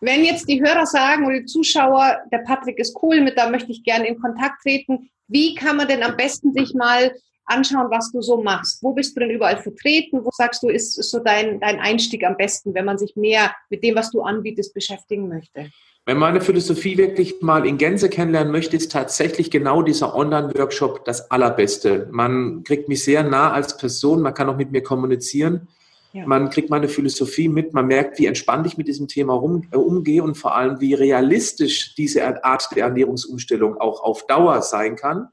Wenn 0.00 0.24
jetzt 0.24 0.48
die 0.48 0.60
Hörer 0.60 0.84
sagen 0.84 1.26
oder 1.26 1.38
die 1.38 1.44
Zuschauer, 1.44 2.18
der 2.32 2.38
Patrick 2.38 2.80
ist 2.80 2.98
cool, 3.02 3.20
mit 3.20 3.38
da 3.38 3.48
möchte 3.48 3.70
ich 3.70 3.84
gerne 3.84 4.08
in 4.08 4.20
Kontakt 4.20 4.62
treten, 4.62 5.10
wie 5.28 5.54
kann 5.54 5.76
man 5.76 5.86
denn 5.86 6.02
am 6.02 6.16
besten 6.16 6.52
sich 6.52 6.74
mal 6.74 7.14
anschauen, 7.44 7.88
was 7.88 8.10
du 8.10 8.20
so 8.20 8.42
machst? 8.42 8.82
Wo 8.82 8.92
bist 8.92 9.14
du 9.14 9.20
denn 9.20 9.30
überall 9.30 9.58
vertreten? 9.58 10.24
Wo 10.24 10.30
sagst 10.32 10.64
du, 10.64 10.68
ist, 10.68 10.98
ist 10.98 11.12
so 11.12 11.20
dein, 11.20 11.60
dein 11.60 11.78
Einstieg 11.78 12.24
am 12.24 12.36
besten, 12.36 12.74
wenn 12.74 12.84
man 12.84 12.98
sich 12.98 13.14
mehr 13.14 13.54
mit 13.70 13.84
dem, 13.84 13.94
was 13.94 14.10
du 14.10 14.22
anbietest, 14.22 14.74
beschäftigen 14.74 15.28
möchte? 15.28 15.70
Wenn 16.08 16.16
meine 16.16 16.40
Philosophie 16.40 16.96
wirklich 16.96 17.42
mal 17.42 17.66
in 17.66 17.76
Gänze 17.76 18.08
kennenlernen 18.08 18.50
möchte, 18.50 18.78
ist 18.78 18.90
tatsächlich 18.90 19.50
genau 19.50 19.82
dieser 19.82 20.16
Online-Workshop 20.16 21.04
das 21.04 21.30
Allerbeste. 21.30 22.08
Man 22.10 22.64
kriegt 22.64 22.88
mich 22.88 23.04
sehr 23.04 23.22
nah 23.22 23.52
als 23.52 23.76
Person, 23.76 24.22
man 24.22 24.32
kann 24.32 24.48
auch 24.48 24.56
mit 24.56 24.72
mir 24.72 24.82
kommunizieren. 24.82 25.68
Ja. 26.14 26.26
Man 26.26 26.48
kriegt 26.48 26.70
meine 26.70 26.88
Philosophie 26.88 27.50
mit, 27.50 27.74
man 27.74 27.88
merkt, 27.88 28.18
wie 28.18 28.24
entspannt 28.24 28.66
ich 28.66 28.78
mit 28.78 28.88
diesem 28.88 29.06
Thema 29.06 29.34
rum, 29.34 29.64
äh, 29.70 29.76
umgehe 29.76 30.22
und 30.22 30.38
vor 30.38 30.56
allem, 30.56 30.80
wie 30.80 30.94
realistisch 30.94 31.94
diese 31.94 32.42
Art 32.42 32.70
der 32.74 32.84
Ernährungsumstellung 32.84 33.76
auch 33.76 34.02
auf 34.02 34.26
Dauer 34.26 34.62
sein 34.62 34.96
kann. 34.96 35.28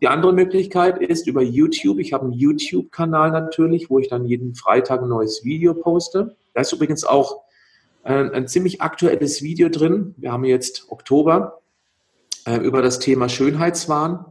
Die 0.00 0.06
andere 0.06 0.32
Möglichkeit 0.32 0.98
ist 1.02 1.26
über 1.26 1.42
YouTube. 1.42 1.98
Ich 1.98 2.12
habe 2.12 2.26
einen 2.26 2.34
YouTube-Kanal 2.34 3.32
natürlich, 3.32 3.90
wo 3.90 3.98
ich 3.98 4.10
dann 4.10 4.26
jeden 4.26 4.54
Freitag 4.54 5.02
ein 5.02 5.08
neues 5.08 5.44
Video 5.44 5.74
poste. 5.74 6.36
Da 6.54 6.60
ist 6.60 6.72
übrigens 6.72 7.02
auch 7.02 7.44
ein, 8.04 8.48
ziemlich 8.48 8.82
aktuelles 8.82 9.42
Video 9.42 9.68
drin. 9.68 10.14
Wir 10.18 10.32
haben 10.32 10.44
jetzt 10.44 10.90
Oktober 10.90 11.62
äh, 12.46 12.56
über 12.56 12.82
das 12.82 12.98
Thema 12.98 13.28
Schönheitswahn. 13.28 14.26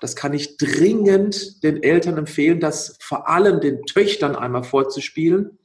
Das 0.00 0.16
kann 0.16 0.32
ich 0.32 0.56
dringend 0.56 1.62
den 1.62 1.82
Eltern 1.82 2.16
empfehlen, 2.16 2.60
das 2.60 2.96
vor 3.00 3.28
allem 3.28 3.60
den 3.60 3.82
Töchtern 3.84 4.36
einmal 4.36 4.62
vorzuspielen. 4.62 5.58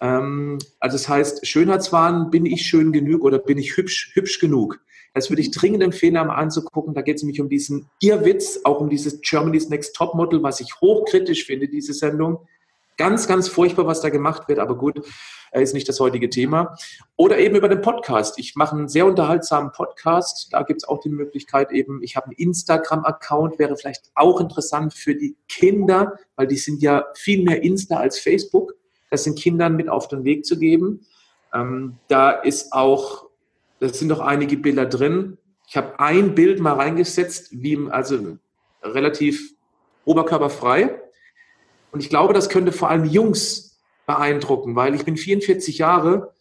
Ähm, 0.00 0.58
also 0.80 0.96
das 0.96 1.08
heißt, 1.08 1.46
Schönheitswahn, 1.46 2.30
bin 2.30 2.46
ich 2.46 2.66
schön 2.66 2.92
genug 2.92 3.24
oder 3.24 3.38
bin 3.38 3.58
ich 3.58 3.76
hübsch, 3.76 4.12
hübsch 4.14 4.38
genug? 4.38 4.80
Das 5.14 5.30
würde 5.30 5.42
ich 5.42 5.52
dringend 5.52 5.82
empfehlen, 5.82 6.16
einmal 6.16 6.36
anzugucken. 6.36 6.92
Da 6.92 7.02
geht 7.02 7.16
es 7.16 7.22
nämlich 7.22 7.40
um 7.40 7.48
diesen 7.48 7.88
Irrwitz, 8.00 8.60
auch 8.64 8.80
um 8.80 8.90
dieses 8.90 9.20
Germany's 9.20 9.68
Next 9.68 9.94
Top 9.94 10.14
Model, 10.14 10.42
was 10.42 10.60
ich 10.60 10.80
hochkritisch 10.80 11.44
finde, 11.44 11.68
diese 11.68 11.92
Sendung. 11.92 12.46
Ganz, 12.96 13.26
ganz 13.26 13.48
furchtbar, 13.48 13.86
was 13.86 14.00
da 14.00 14.08
gemacht 14.08 14.48
wird, 14.48 14.60
aber 14.60 14.76
gut, 14.76 15.04
ist 15.52 15.74
nicht 15.74 15.88
das 15.88 16.00
heutige 16.00 16.30
Thema. 16.30 16.76
Oder 17.16 17.38
eben 17.38 17.56
über 17.56 17.68
den 17.68 17.80
Podcast. 17.80 18.38
Ich 18.38 18.54
mache 18.56 18.76
einen 18.76 18.88
sehr 18.88 19.06
unterhaltsamen 19.06 19.72
Podcast. 19.72 20.48
Da 20.52 20.62
gibt 20.62 20.82
es 20.82 20.88
auch 20.88 21.00
die 21.00 21.08
Möglichkeit 21.08 21.72
eben, 21.72 22.02
ich 22.02 22.16
habe 22.16 22.26
einen 22.26 22.36
Instagram-Account, 22.36 23.58
wäre 23.58 23.76
vielleicht 23.76 24.10
auch 24.14 24.40
interessant 24.40 24.94
für 24.94 25.14
die 25.14 25.36
Kinder, 25.48 26.14
weil 26.36 26.46
die 26.46 26.56
sind 26.56 26.82
ja 26.82 27.04
viel 27.14 27.44
mehr 27.44 27.62
Insta 27.62 27.96
als 27.96 28.18
Facebook. 28.18 28.74
Das 29.10 29.24
sind 29.24 29.38
Kindern 29.38 29.76
mit 29.76 29.88
auf 29.88 30.08
den 30.08 30.24
Weg 30.24 30.44
zu 30.44 30.58
geben. 30.58 31.06
Ähm, 31.52 31.98
da 32.08 32.30
ist 32.30 32.72
auch, 32.72 33.26
da 33.78 33.88
sind 33.88 34.08
noch 34.08 34.20
einige 34.20 34.56
Bilder 34.56 34.86
drin. 34.86 35.38
Ich 35.68 35.76
habe 35.76 35.98
ein 36.00 36.34
Bild 36.34 36.60
mal 36.60 36.74
reingesetzt, 36.74 37.48
wie 37.52 37.78
also 37.90 38.38
relativ 38.82 39.54
oberkörperfrei. 40.04 41.00
Und 41.94 42.00
ich 42.00 42.08
glaube, 42.08 42.34
das 42.34 42.48
könnte 42.48 42.72
vor 42.72 42.90
allem 42.90 43.04
Jungs 43.04 43.78
beeindrucken, 44.04 44.74
weil 44.74 44.96
ich 44.96 45.04
bin 45.04 45.16
44 45.16 45.78
Jahre, 45.78 46.32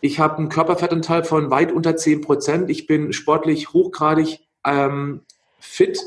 ich 0.00 0.18
habe 0.18 0.38
einen 0.38 0.48
Körperfettanteil 0.48 1.24
von 1.24 1.50
weit 1.50 1.72
unter 1.72 1.94
10 1.94 2.22
Prozent, 2.22 2.70
ich 2.70 2.86
bin 2.86 3.12
sportlich 3.12 3.74
hochgradig 3.74 4.40
ähm, 4.64 5.20
fit, 5.60 6.00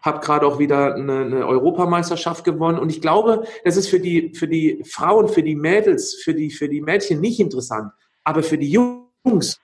habe 0.00 0.20
gerade 0.20 0.46
auch 0.46 0.60
wieder 0.60 0.94
eine, 0.94 1.22
eine, 1.22 1.46
Europameisterschaft 1.48 2.44
gewonnen. 2.44 2.78
Und 2.78 2.90
ich 2.90 3.00
glaube, 3.00 3.48
das 3.64 3.76
ist 3.76 3.88
für 3.88 3.98
die, 3.98 4.32
für 4.32 4.46
die 4.46 4.84
Frauen, 4.84 5.28
für 5.28 5.42
die 5.42 5.56
Mädels, 5.56 6.14
für 6.14 6.32
die, 6.32 6.52
für 6.52 6.68
die 6.68 6.82
Mädchen 6.82 7.20
nicht 7.20 7.40
interessant, 7.40 7.90
aber 8.22 8.44
für 8.44 8.58
die 8.58 8.70
Jungs 8.70 9.58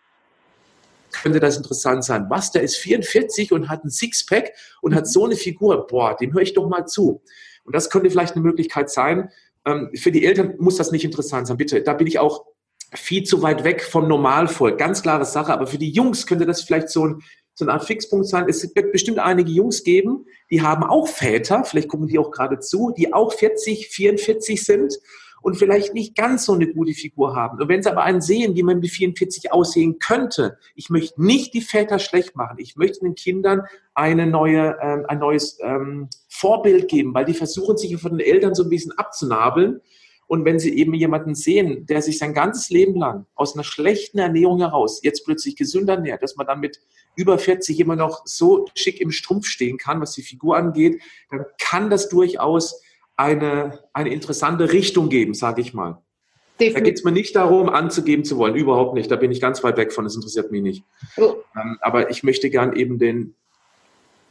könnte 1.12 1.38
das 1.38 1.56
interessant 1.56 2.04
sein. 2.04 2.26
Was, 2.30 2.50
der 2.50 2.62
ist 2.62 2.78
44 2.78 3.52
und 3.52 3.68
hat 3.68 3.84
ein 3.84 3.90
Sixpack 3.90 4.52
und 4.82 4.92
hat 4.92 5.06
so 5.06 5.24
eine 5.24 5.36
Figur, 5.36 5.86
boah, 5.86 6.16
dem 6.16 6.34
höre 6.34 6.42
ich 6.42 6.52
doch 6.52 6.68
mal 6.68 6.84
zu. 6.84 7.22
Und 7.66 7.74
das 7.74 7.90
könnte 7.90 8.10
vielleicht 8.10 8.34
eine 8.34 8.44
Möglichkeit 8.44 8.90
sein. 8.90 9.30
Ähm, 9.64 9.90
für 9.94 10.12
die 10.12 10.24
Eltern 10.24 10.54
muss 10.58 10.76
das 10.76 10.92
nicht 10.92 11.04
interessant 11.04 11.46
sein, 11.46 11.56
bitte. 11.56 11.82
Da 11.82 11.92
bin 11.94 12.06
ich 12.06 12.18
auch 12.18 12.46
viel 12.94 13.24
zu 13.24 13.42
weit 13.42 13.64
weg 13.64 13.82
vom 13.82 14.08
Normalvolk. 14.08 14.78
Ganz 14.78 15.02
klare 15.02 15.24
Sache. 15.24 15.52
Aber 15.52 15.66
für 15.66 15.78
die 15.78 15.90
Jungs 15.90 16.26
könnte 16.26 16.46
das 16.46 16.62
vielleicht 16.62 16.88
so 16.88 17.06
ein, 17.06 17.22
so 17.54 17.64
eine 17.64 17.72
Art 17.72 17.84
Fixpunkt 17.84 18.26
sein. 18.26 18.46
Es 18.48 18.62
wird 18.74 18.92
bestimmt 18.92 19.18
einige 19.18 19.50
Jungs 19.50 19.82
geben, 19.82 20.26
die 20.50 20.62
haben 20.62 20.84
auch 20.84 21.08
Väter, 21.08 21.64
vielleicht 21.64 21.88
gucken 21.88 22.06
die 22.06 22.18
auch 22.18 22.30
gerade 22.30 22.60
zu, 22.60 22.92
die 22.96 23.12
auch 23.12 23.32
40, 23.32 23.88
44 23.88 24.62
sind 24.62 24.98
und 25.46 25.54
vielleicht 25.54 25.94
nicht 25.94 26.16
ganz 26.16 26.44
so 26.44 26.54
eine 26.54 26.66
gute 26.66 26.92
Figur 26.92 27.36
haben. 27.36 27.60
Und 27.60 27.68
wenn 27.68 27.80
sie 27.80 27.88
aber 27.88 28.02
einen 28.02 28.20
sehen, 28.20 28.56
wie 28.56 28.64
man 28.64 28.80
mit 28.80 28.90
44 28.90 29.52
aussehen 29.52 30.00
könnte, 30.00 30.58
ich 30.74 30.90
möchte 30.90 31.24
nicht 31.24 31.54
die 31.54 31.60
Väter 31.60 32.00
schlecht 32.00 32.34
machen. 32.34 32.56
Ich 32.58 32.74
möchte 32.74 32.98
den 32.98 33.14
Kindern 33.14 33.62
eine 33.94 34.26
neue, 34.26 34.76
ähm, 34.82 35.04
ein 35.06 35.20
neues 35.20 35.60
ähm, 35.62 36.08
Vorbild 36.28 36.88
geben, 36.88 37.14
weil 37.14 37.26
die 37.26 37.32
versuchen 37.32 37.76
sich 37.76 37.96
von 37.96 38.18
den 38.18 38.26
Eltern 38.26 38.56
so 38.56 38.64
ein 38.64 38.70
bisschen 38.70 38.90
abzunabeln. 38.98 39.80
Und 40.26 40.44
wenn 40.44 40.58
sie 40.58 40.76
eben 40.76 40.94
jemanden 40.94 41.36
sehen, 41.36 41.86
der 41.86 42.02
sich 42.02 42.18
sein 42.18 42.34
ganzes 42.34 42.70
Leben 42.70 42.96
lang 42.96 43.26
aus 43.36 43.54
einer 43.54 43.62
schlechten 43.62 44.18
Ernährung 44.18 44.58
heraus 44.58 44.98
jetzt 45.04 45.24
plötzlich 45.24 45.54
gesünder 45.54 45.94
ernährt, 45.94 46.24
dass 46.24 46.34
man 46.34 46.48
dann 46.48 46.58
mit 46.58 46.80
über 47.14 47.38
40 47.38 47.78
immer 47.78 47.94
noch 47.94 48.22
so 48.24 48.66
schick 48.74 49.00
im 49.00 49.12
Strumpf 49.12 49.46
stehen 49.46 49.78
kann, 49.78 50.00
was 50.00 50.10
die 50.10 50.22
Figur 50.22 50.56
angeht, 50.56 51.00
dann 51.30 51.44
kann 51.60 51.88
das 51.88 52.08
durchaus 52.08 52.82
eine, 53.16 53.80
eine 53.92 54.10
interessante 54.10 54.72
Richtung 54.72 55.08
geben, 55.08 55.34
sage 55.34 55.60
ich 55.60 55.74
mal. 55.74 56.02
Definitiv. 56.58 56.74
Da 56.74 56.80
geht 56.80 56.98
es 56.98 57.04
mir 57.04 57.12
nicht 57.12 57.36
darum, 57.36 57.68
anzugeben 57.68 58.24
zu 58.24 58.38
wollen, 58.38 58.54
überhaupt 58.54 58.94
nicht. 58.94 59.10
Da 59.10 59.16
bin 59.16 59.30
ich 59.30 59.40
ganz 59.40 59.62
weit 59.62 59.76
weg 59.76 59.92
von, 59.92 60.04
das 60.04 60.14
interessiert 60.14 60.50
mich 60.50 60.62
nicht. 60.62 60.84
Oh. 61.16 61.36
Ähm, 61.54 61.78
aber 61.80 62.10
ich 62.10 62.22
möchte 62.22 62.48
gern 62.48 62.74
eben 62.74 62.98
den, 62.98 63.34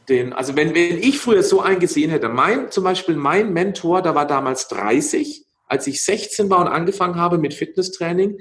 den 0.10 0.34
also 0.34 0.56
wenn, 0.56 0.74
wenn 0.74 0.98
ich 1.00 1.20
früher 1.20 1.44
so 1.44 1.62
eingesehen 1.62 2.10
hätte, 2.10 2.30
mein, 2.30 2.72
zum 2.72 2.84
Beispiel 2.84 3.16
mein 3.16 3.54
Mentor, 3.54 4.02
da 4.02 4.16
war 4.16 4.26
damals 4.26 4.68
30, 4.70 5.46
als 5.68 5.86
ich 5.88 6.04
16 6.04 6.50
war 6.50 6.62
und 6.62 6.68
angefangen 6.68 7.16
habe 7.16 7.38
mit 7.38 7.54
Fitnesstraining, 7.54 8.40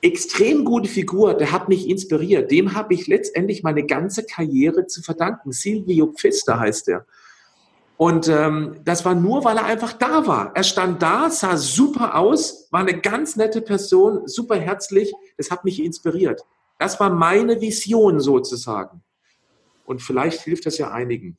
extrem 0.00 0.64
gute 0.64 0.88
Figur, 0.88 1.34
der 1.34 1.50
hat 1.50 1.68
mich 1.68 1.88
inspiriert. 1.88 2.50
Dem 2.52 2.74
habe 2.74 2.94
ich 2.94 3.08
letztendlich 3.08 3.64
meine 3.64 3.84
ganze 3.84 4.24
Karriere 4.24 4.86
zu 4.86 5.02
verdanken. 5.02 5.50
Silvio 5.50 6.12
Pfister 6.12 6.60
heißt 6.60 6.88
er. 6.88 7.04
Und 7.98 8.28
ähm, 8.28 8.76
das 8.84 9.04
war 9.04 9.16
nur, 9.16 9.44
weil 9.44 9.56
er 9.56 9.64
einfach 9.64 9.92
da 9.92 10.24
war. 10.24 10.52
Er 10.54 10.62
stand 10.62 11.02
da, 11.02 11.30
sah 11.30 11.56
super 11.56 12.16
aus, 12.16 12.68
war 12.70 12.80
eine 12.80 13.00
ganz 13.00 13.34
nette 13.34 13.60
Person, 13.60 14.28
super 14.28 14.54
herzlich. 14.54 15.12
Das 15.36 15.50
hat 15.50 15.64
mich 15.64 15.82
inspiriert. 15.82 16.42
Das 16.78 17.00
war 17.00 17.10
meine 17.10 17.60
Vision 17.60 18.20
sozusagen. 18.20 19.02
Und 19.84 20.00
vielleicht 20.00 20.42
hilft 20.42 20.66
das 20.66 20.78
ja 20.78 20.92
einigen. 20.92 21.36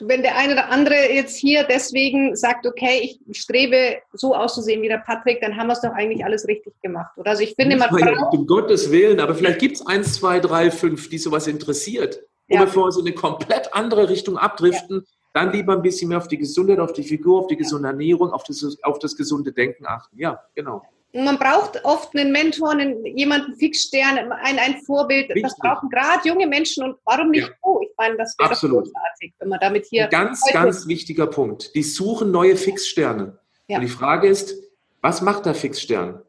Wenn 0.00 0.22
der 0.22 0.36
eine 0.36 0.54
oder 0.54 0.68
andere 0.70 0.96
jetzt 1.12 1.36
hier 1.36 1.62
deswegen 1.62 2.34
sagt, 2.34 2.66
okay, 2.66 3.16
ich 3.28 3.40
strebe 3.40 3.98
so 4.12 4.34
auszusehen 4.34 4.82
wie 4.82 4.88
der 4.88 4.98
Patrick, 4.98 5.40
dann 5.42 5.56
haben 5.56 5.68
wir 5.68 5.74
es 5.74 5.80
doch 5.80 5.92
eigentlich 5.92 6.24
alles 6.24 6.48
richtig 6.48 6.74
gemacht. 6.82 7.16
Oder? 7.16 7.30
Also 7.30 7.44
ich 7.44 7.54
finde, 7.54 7.76
man 7.76 7.90
braucht... 7.90 8.34
Um 8.34 8.48
Gottes 8.48 8.90
Willen, 8.90 9.20
aber 9.20 9.36
vielleicht 9.36 9.60
gibt 9.60 9.76
es 9.76 9.86
eins, 9.86 10.14
zwei, 10.14 10.40
drei, 10.40 10.72
fünf, 10.72 11.08
die 11.08 11.18
sowas 11.18 11.46
interessiert. 11.46 12.18
Ja. 12.48 12.56
Oder 12.56 12.66
bevor 12.66 12.90
sie 12.90 12.98
in 12.98 13.06
eine 13.06 13.14
komplett 13.14 13.72
andere 13.72 14.08
Richtung 14.08 14.36
abdriften, 14.36 14.96
ja 14.96 15.23
dann 15.34 15.52
lieber 15.52 15.74
ein 15.74 15.82
bisschen 15.82 16.08
mehr 16.08 16.18
auf 16.18 16.28
die 16.28 16.38
Gesundheit, 16.38 16.78
auf 16.78 16.92
die 16.92 17.02
Figur, 17.02 17.40
auf 17.40 17.48
die 17.48 17.56
gesunde 17.56 17.88
Ernährung, 17.88 18.30
auf 18.30 18.44
das, 18.44 18.78
auf 18.82 19.00
das 19.00 19.16
gesunde 19.16 19.52
Denken 19.52 19.84
achten. 19.84 20.16
Ja, 20.16 20.40
genau. 20.54 20.82
man 21.12 21.36
braucht 21.38 21.84
oft 21.84 22.16
einen 22.16 22.30
Mentor, 22.30 22.70
einen, 22.70 23.04
jemanden 23.04 23.56
Fixstern, 23.56 24.32
ein, 24.32 24.58
ein 24.58 24.80
Vorbild. 24.86 25.28
Richtig. 25.28 25.42
Das 25.42 25.56
brauchen 25.56 25.90
gerade 25.90 26.26
junge 26.28 26.46
Menschen 26.46 26.84
und 26.84 26.96
warum 27.04 27.30
nicht 27.30 27.48
ja. 27.48 27.54
du? 27.64 27.80
Ich 27.82 27.90
meine, 27.98 28.16
das 28.16 28.36
wäre 28.38 28.50
großartig, 28.50 29.34
wenn 29.40 29.48
man 29.48 29.58
damit 29.60 29.86
hier. 29.86 30.04
Ein 30.04 30.10
ganz, 30.10 30.40
ganz 30.52 30.86
wichtiger 30.86 31.26
Punkt. 31.26 31.74
Die 31.74 31.82
suchen 31.82 32.30
neue 32.30 32.56
Fixsterne. 32.56 33.38
Ja. 33.66 33.78
Und 33.78 33.82
die 33.82 33.90
Frage 33.90 34.28
ist, 34.28 34.54
was 35.02 35.20
macht 35.20 35.46
der 35.46 35.54
Fixstern? 35.54 36.22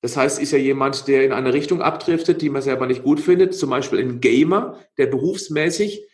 Das 0.00 0.16
heißt, 0.16 0.40
ist 0.40 0.52
ja 0.52 0.58
jemand, 0.58 1.06
der 1.06 1.24
in 1.24 1.32
eine 1.32 1.52
Richtung 1.52 1.82
abdriftet, 1.82 2.40
die 2.40 2.48
man 2.48 2.62
selber 2.62 2.86
nicht 2.86 3.02
gut 3.02 3.20
findet, 3.20 3.54
zum 3.54 3.70
Beispiel 3.70 3.98
ein 3.98 4.20
Gamer, 4.20 4.78
der 4.96 5.06
berufsmäßig 5.06 6.06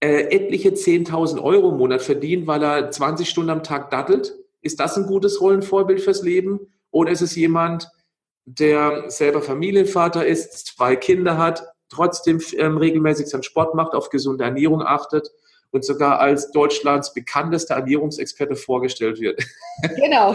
äh, 0.00 0.34
etliche 0.34 0.70
10.000 0.70 1.42
Euro 1.42 1.70
im 1.70 1.78
Monat 1.78 2.02
verdient, 2.02 2.46
weil 2.46 2.62
er 2.62 2.90
20 2.90 3.28
Stunden 3.28 3.50
am 3.50 3.62
Tag 3.62 3.90
dattelt. 3.90 4.34
Ist 4.62 4.80
das 4.80 4.96
ein 4.96 5.06
gutes 5.06 5.40
Rollenvorbild 5.40 6.00
fürs 6.00 6.22
Leben? 6.22 6.60
Oder 6.90 7.12
ist 7.12 7.20
es 7.20 7.36
jemand, 7.36 7.88
der 8.44 9.10
selber 9.10 9.42
Familienvater 9.42 10.26
ist, 10.26 10.66
zwei 10.66 10.96
Kinder 10.96 11.38
hat, 11.38 11.62
trotzdem 11.88 12.40
ähm, 12.56 12.78
regelmäßig 12.78 13.26
seinen 13.26 13.42
Sport 13.42 13.74
macht, 13.74 13.94
auf 13.94 14.10
gesunde 14.10 14.44
Ernährung 14.44 14.82
achtet 14.82 15.30
und 15.72 15.84
sogar 15.84 16.18
als 16.18 16.50
Deutschlands 16.50 17.12
bekanntester 17.14 17.74
Ernährungsexperte 17.76 18.56
vorgestellt 18.56 19.20
wird. 19.20 19.42
Genau. 19.96 20.34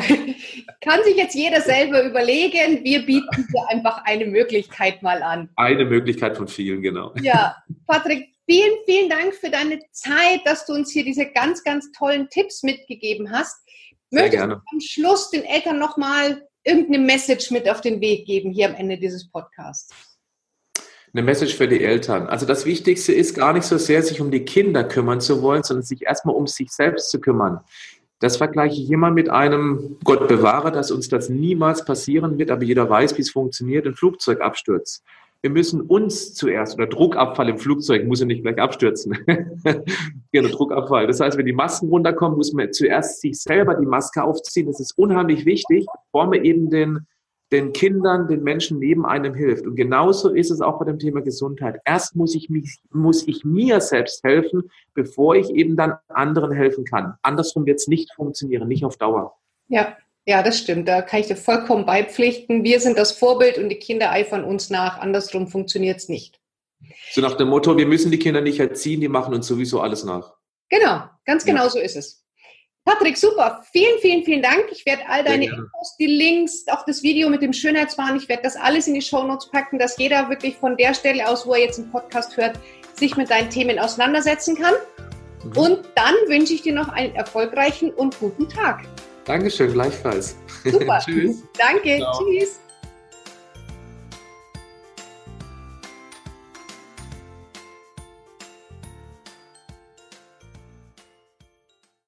Kann 0.82 1.04
sich 1.04 1.17
jetzt 1.17 1.36
jeder 1.36 1.62
selber 1.62 2.04
überlegen. 2.04 2.84
Wir 2.84 3.06
bieten 3.06 3.47
dir 3.54 3.69
einfach 3.69 4.04
eine 4.04 4.25
Möglichkeit 4.25 5.04
mal 5.04 5.21
an. 5.21 5.49
Eine 5.56 5.86
Möglichkeit 5.86 6.36
von 6.36 6.47
vielen, 6.47 6.82
genau. 6.82 7.13
Ja, 7.21 7.56
Patrick, 7.86 8.35
vielen, 8.46 8.74
vielen 8.86 9.10
Dank 9.10 9.34
für 9.34 9.50
deine 9.50 9.80
Zeit, 9.92 10.42
dass 10.46 10.66
du 10.66 10.74
uns 10.74 10.92
hier 10.92 11.04
diese 11.04 11.26
ganz, 11.32 11.64
ganz 11.64 11.92
tollen 11.92 12.30
Tipps 12.30 12.64
mitgegeben 12.64 13.32
hast. 13.32 13.58
Möchtest 14.12 14.44
du 14.44 14.52
am 14.52 14.80
Schluss 14.80 15.30
den 15.32 15.44
Eltern 15.44 15.80
nochmal 15.80 16.48
irgendeine 16.64 17.00
Message 17.00 17.52
mit 17.52 17.70
auf 17.70 17.82
den 17.82 18.02
Weg 18.02 18.26
geben 18.26 18.52
hier 18.52 18.70
am 18.70 18.76
Ende 18.76 18.98
dieses 18.98 19.30
Podcasts? 19.30 19.94
Eine 21.14 21.24
Message 21.24 21.56
für 21.56 21.68
die 21.68 21.82
Eltern. 21.82 22.28
Also 22.28 22.46
das 22.46 22.66
Wichtigste 22.66 23.14
ist 23.14 23.36
gar 23.36 23.54
nicht 23.54 23.66
so 23.66 23.78
sehr, 23.78 24.04
sich 24.04 24.20
um 24.20 24.32
die 24.32 24.44
Kinder 24.44 24.84
kümmern 24.84 25.22
zu 25.22 25.42
wollen, 25.42 25.64
sondern 25.64 25.84
sich 25.84 26.04
erstmal 26.04 26.36
um 26.36 26.46
sich 26.46 26.72
selbst 26.72 27.10
zu 27.10 27.22
kümmern. 27.22 27.62
Das 28.20 28.38
vergleiche 28.38 28.82
ich 28.82 28.90
immer 28.90 29.12
mit 29.12 29.30
einem, 29.30 29.98
Gott 30.04 30.28
bewahre, 30.28 30.72
dass 30.72 30.92
uns 30.92 31.10
das 31.10 31.30
niemals 31.30 31.86
passieren 31.86 32.38
wird, 32.38 32.52
aber 32.52 32.64
jeder 32.64 32.90
weiß, 32.90 33.18
wie 33.18 33.22
es 33.22 33.30
funktioniert, 33.30 33.86
ein 33.86 33.96
Flugzeugabsturz 33.96 35.04
wir 35.41 35.52
müssen 35.52 35.82
uns 35.82 36.34
zuerst, 36.34 36.76
oder 36.76 36.88
Druckabfall 36.88 37.50
im 37.50 37.58
Flugzeug 37.58 38.08
muss 38.08 38.19
ja 38.19 38.26
nicht 38.26 38.41
gleich 38.41 38.58
abstürzen. 38.58 39.17
genau, 40.32 40.50
Druckabfall. 40.50 41.06
Das 41.06 41.19
heißt, 41.19 41.38
wenn 41.38 41.45
die 41.45 41.54
Masken 41.54 41.89
runterkommen, 41.89 42.38
muss 42.38 42.52
man 42.54 42.74
zuerst 42.74 43.21
sich 43.21 43.39
selber 43.39 43.76
die 43.76 43.86
Maske 43.86 44.24
aufziehen. 44.24 44.67
Das 44.67 44.80
ist 44.80 44.98
unheimlich 44.98 45.45
wichtig, 45.45 45.86
bevor 46.06 46.28
man 46.28 46.43
eben 46.43 46.71
den, 46.71 47.06
den 47.52 47.74
Kindern, 47.74 48.28
den 48.28 48.43
Menschen 48.43 48.80
neben 48.80 49.06
einem 49.06 49.36
hilft. 49.36 49.67
Und 49.67 49.76
genauso 49.76 50.34
ist 50.34 50.50
es 50.50 50.62
auch 50.62 50.80
bei 50.80 50.86
dem 50.86 50.98
Thema 50.98 51.21
Gesundheit. 51.21 51.80
Erst 51.86 52.15
muss 52.15 52.34
ich, 52.34 52.50
mich, 52.50 52.80
muss 52.91 53.28
ich 53.28 53.45
mir 53.45 53.82
selbst 53.82 54.24
helfen, 54.24 54.63
bevor 54.95 55.36
ich 55.36 55.52
eben 55.52 55.76
dann 55.76 55.93
anderen 56.08 56.54
helfen 56.54 56.86
kann. 56.86 57.13
Andersrum 57.21 57.67
wird 57.67 57.80
es 57.80 57.88
nicht 57.88 58.12
funktionieren, 58.15 58.67
nicht 58.67 58.84
auf 58.84 58.98
Dauer. 58.98 59.36
Ja, 59.67 59.95
ja, 60.26 60.42
das 60.42 60.58
stimmt. 60.58 60.88
Da 60.88 61.02
kann 61.02 61.20
ich 61.20 61.28
dir 61.28 61.36
vollkommen 61.36 61.86
beipflichten. 61.86 62.64
Wir 62.64 62.80
sind 62.80 62.98
das 62.98 63.12
Vorbild 63.12 63.58
und 63.58 63.70
die 63.70 63.78
Kinder 63.78 64.12
eifern 64.12 64.44
uns 64.44 64.70
nach. 64.70 65.00
Andersrum 65.00 65.48
funktioniert 65.48 65.98
es 65.98 66.10
nicht. 66.10 66.40
So 67.12 67.22
nach 67.22 67.38
dem 67.38 67.50
Motto, 67.50 67.78
wir 67.78 67.86
müssen 67.86 68.12
die 68.12 68.20
Kinder 68.20 68.42
nicht 68.42 68.60
erziehen, 68.60 69.02
die 69.02 69.08
machen 69.08 69.34
uns 69.34 69.48
sowieso 69.48 69.82
alles 69.82 70.04
nach. 70.04 70.34
Genau, 70.70 71.04
ganz 71.26 71.46
genau 71.46 71.64
ja. 71.64 71.70
so 71.70 71.80
ist 71.80 71.96
es. 71.96 72.26
Patrick, 72.84 73.18
super. 73.18 73.64
Vielen, 73.72 74.00
vielen, 74.00 74.24
vielen 74.24 74.44
Dank. 74.44 74.66
Ich 74.72 74.86
werde 74.86 75.02
all 75.08 75.24
deine 75.24 75.46
Infos, 75.46 75.96
die 76.00 76.06
Links, 76.06 76.66
auch 76.68 76.86
das 76.86 77.02
Video 77.02 77.30
mit 77.30 77.42
dem 77.42 77.52
Schönheitswahn, 77.52 78.16
ich 78.16 78.30
werde 78.30 78.44
das 78.44 78.56
alles 78.56 78.88
in 78.88 78.94
die 78.94 79.02
Shownotes 79.02 79.50
packen, 79.50 79.80
dass 79.80 79.98
jeder 79.98 80.30
wirklich 80.30 80.56
von 80.56 80.78
der 80.78 80.94
Stelle 80.94 81.28
aus, 81.28 81.48
wo 81.48 81.54
er 81.54 81.62
jetzt 81.62 81.80
einen 81.80 81.90
Podcast 81.90 82.38
hört, 82.38 82.60
sich 82.94 83.18
mit 83.18 83.32
deinen 83.32 83.50
Themen 83.50 83.80
auseinandersetzen 83.80 84.56
kann. 84.56 84.76
Mhm. 85.44 85.58
Und 85.58 85.80
dann 85.96 86.14
wünsche 86.28 86.54
ich 86.54 86.62
dir 86.62 86.74
noch 86.74 86.90
einen 86.90 87.16
erfolgreichen 87.16 87.92
und 87.92 88.20
guten 88.20 88.48
Tag. 88.50 88.84
Dankeschön, 89.26 89.74
gleichfalls. 89.74 90.36
Super. 90.64 91.00
Tschüss. 91.00 91.44
Danke. 91.58 91.98
Ciao. 91.98 92.20
Tschüss. 92.20 92.60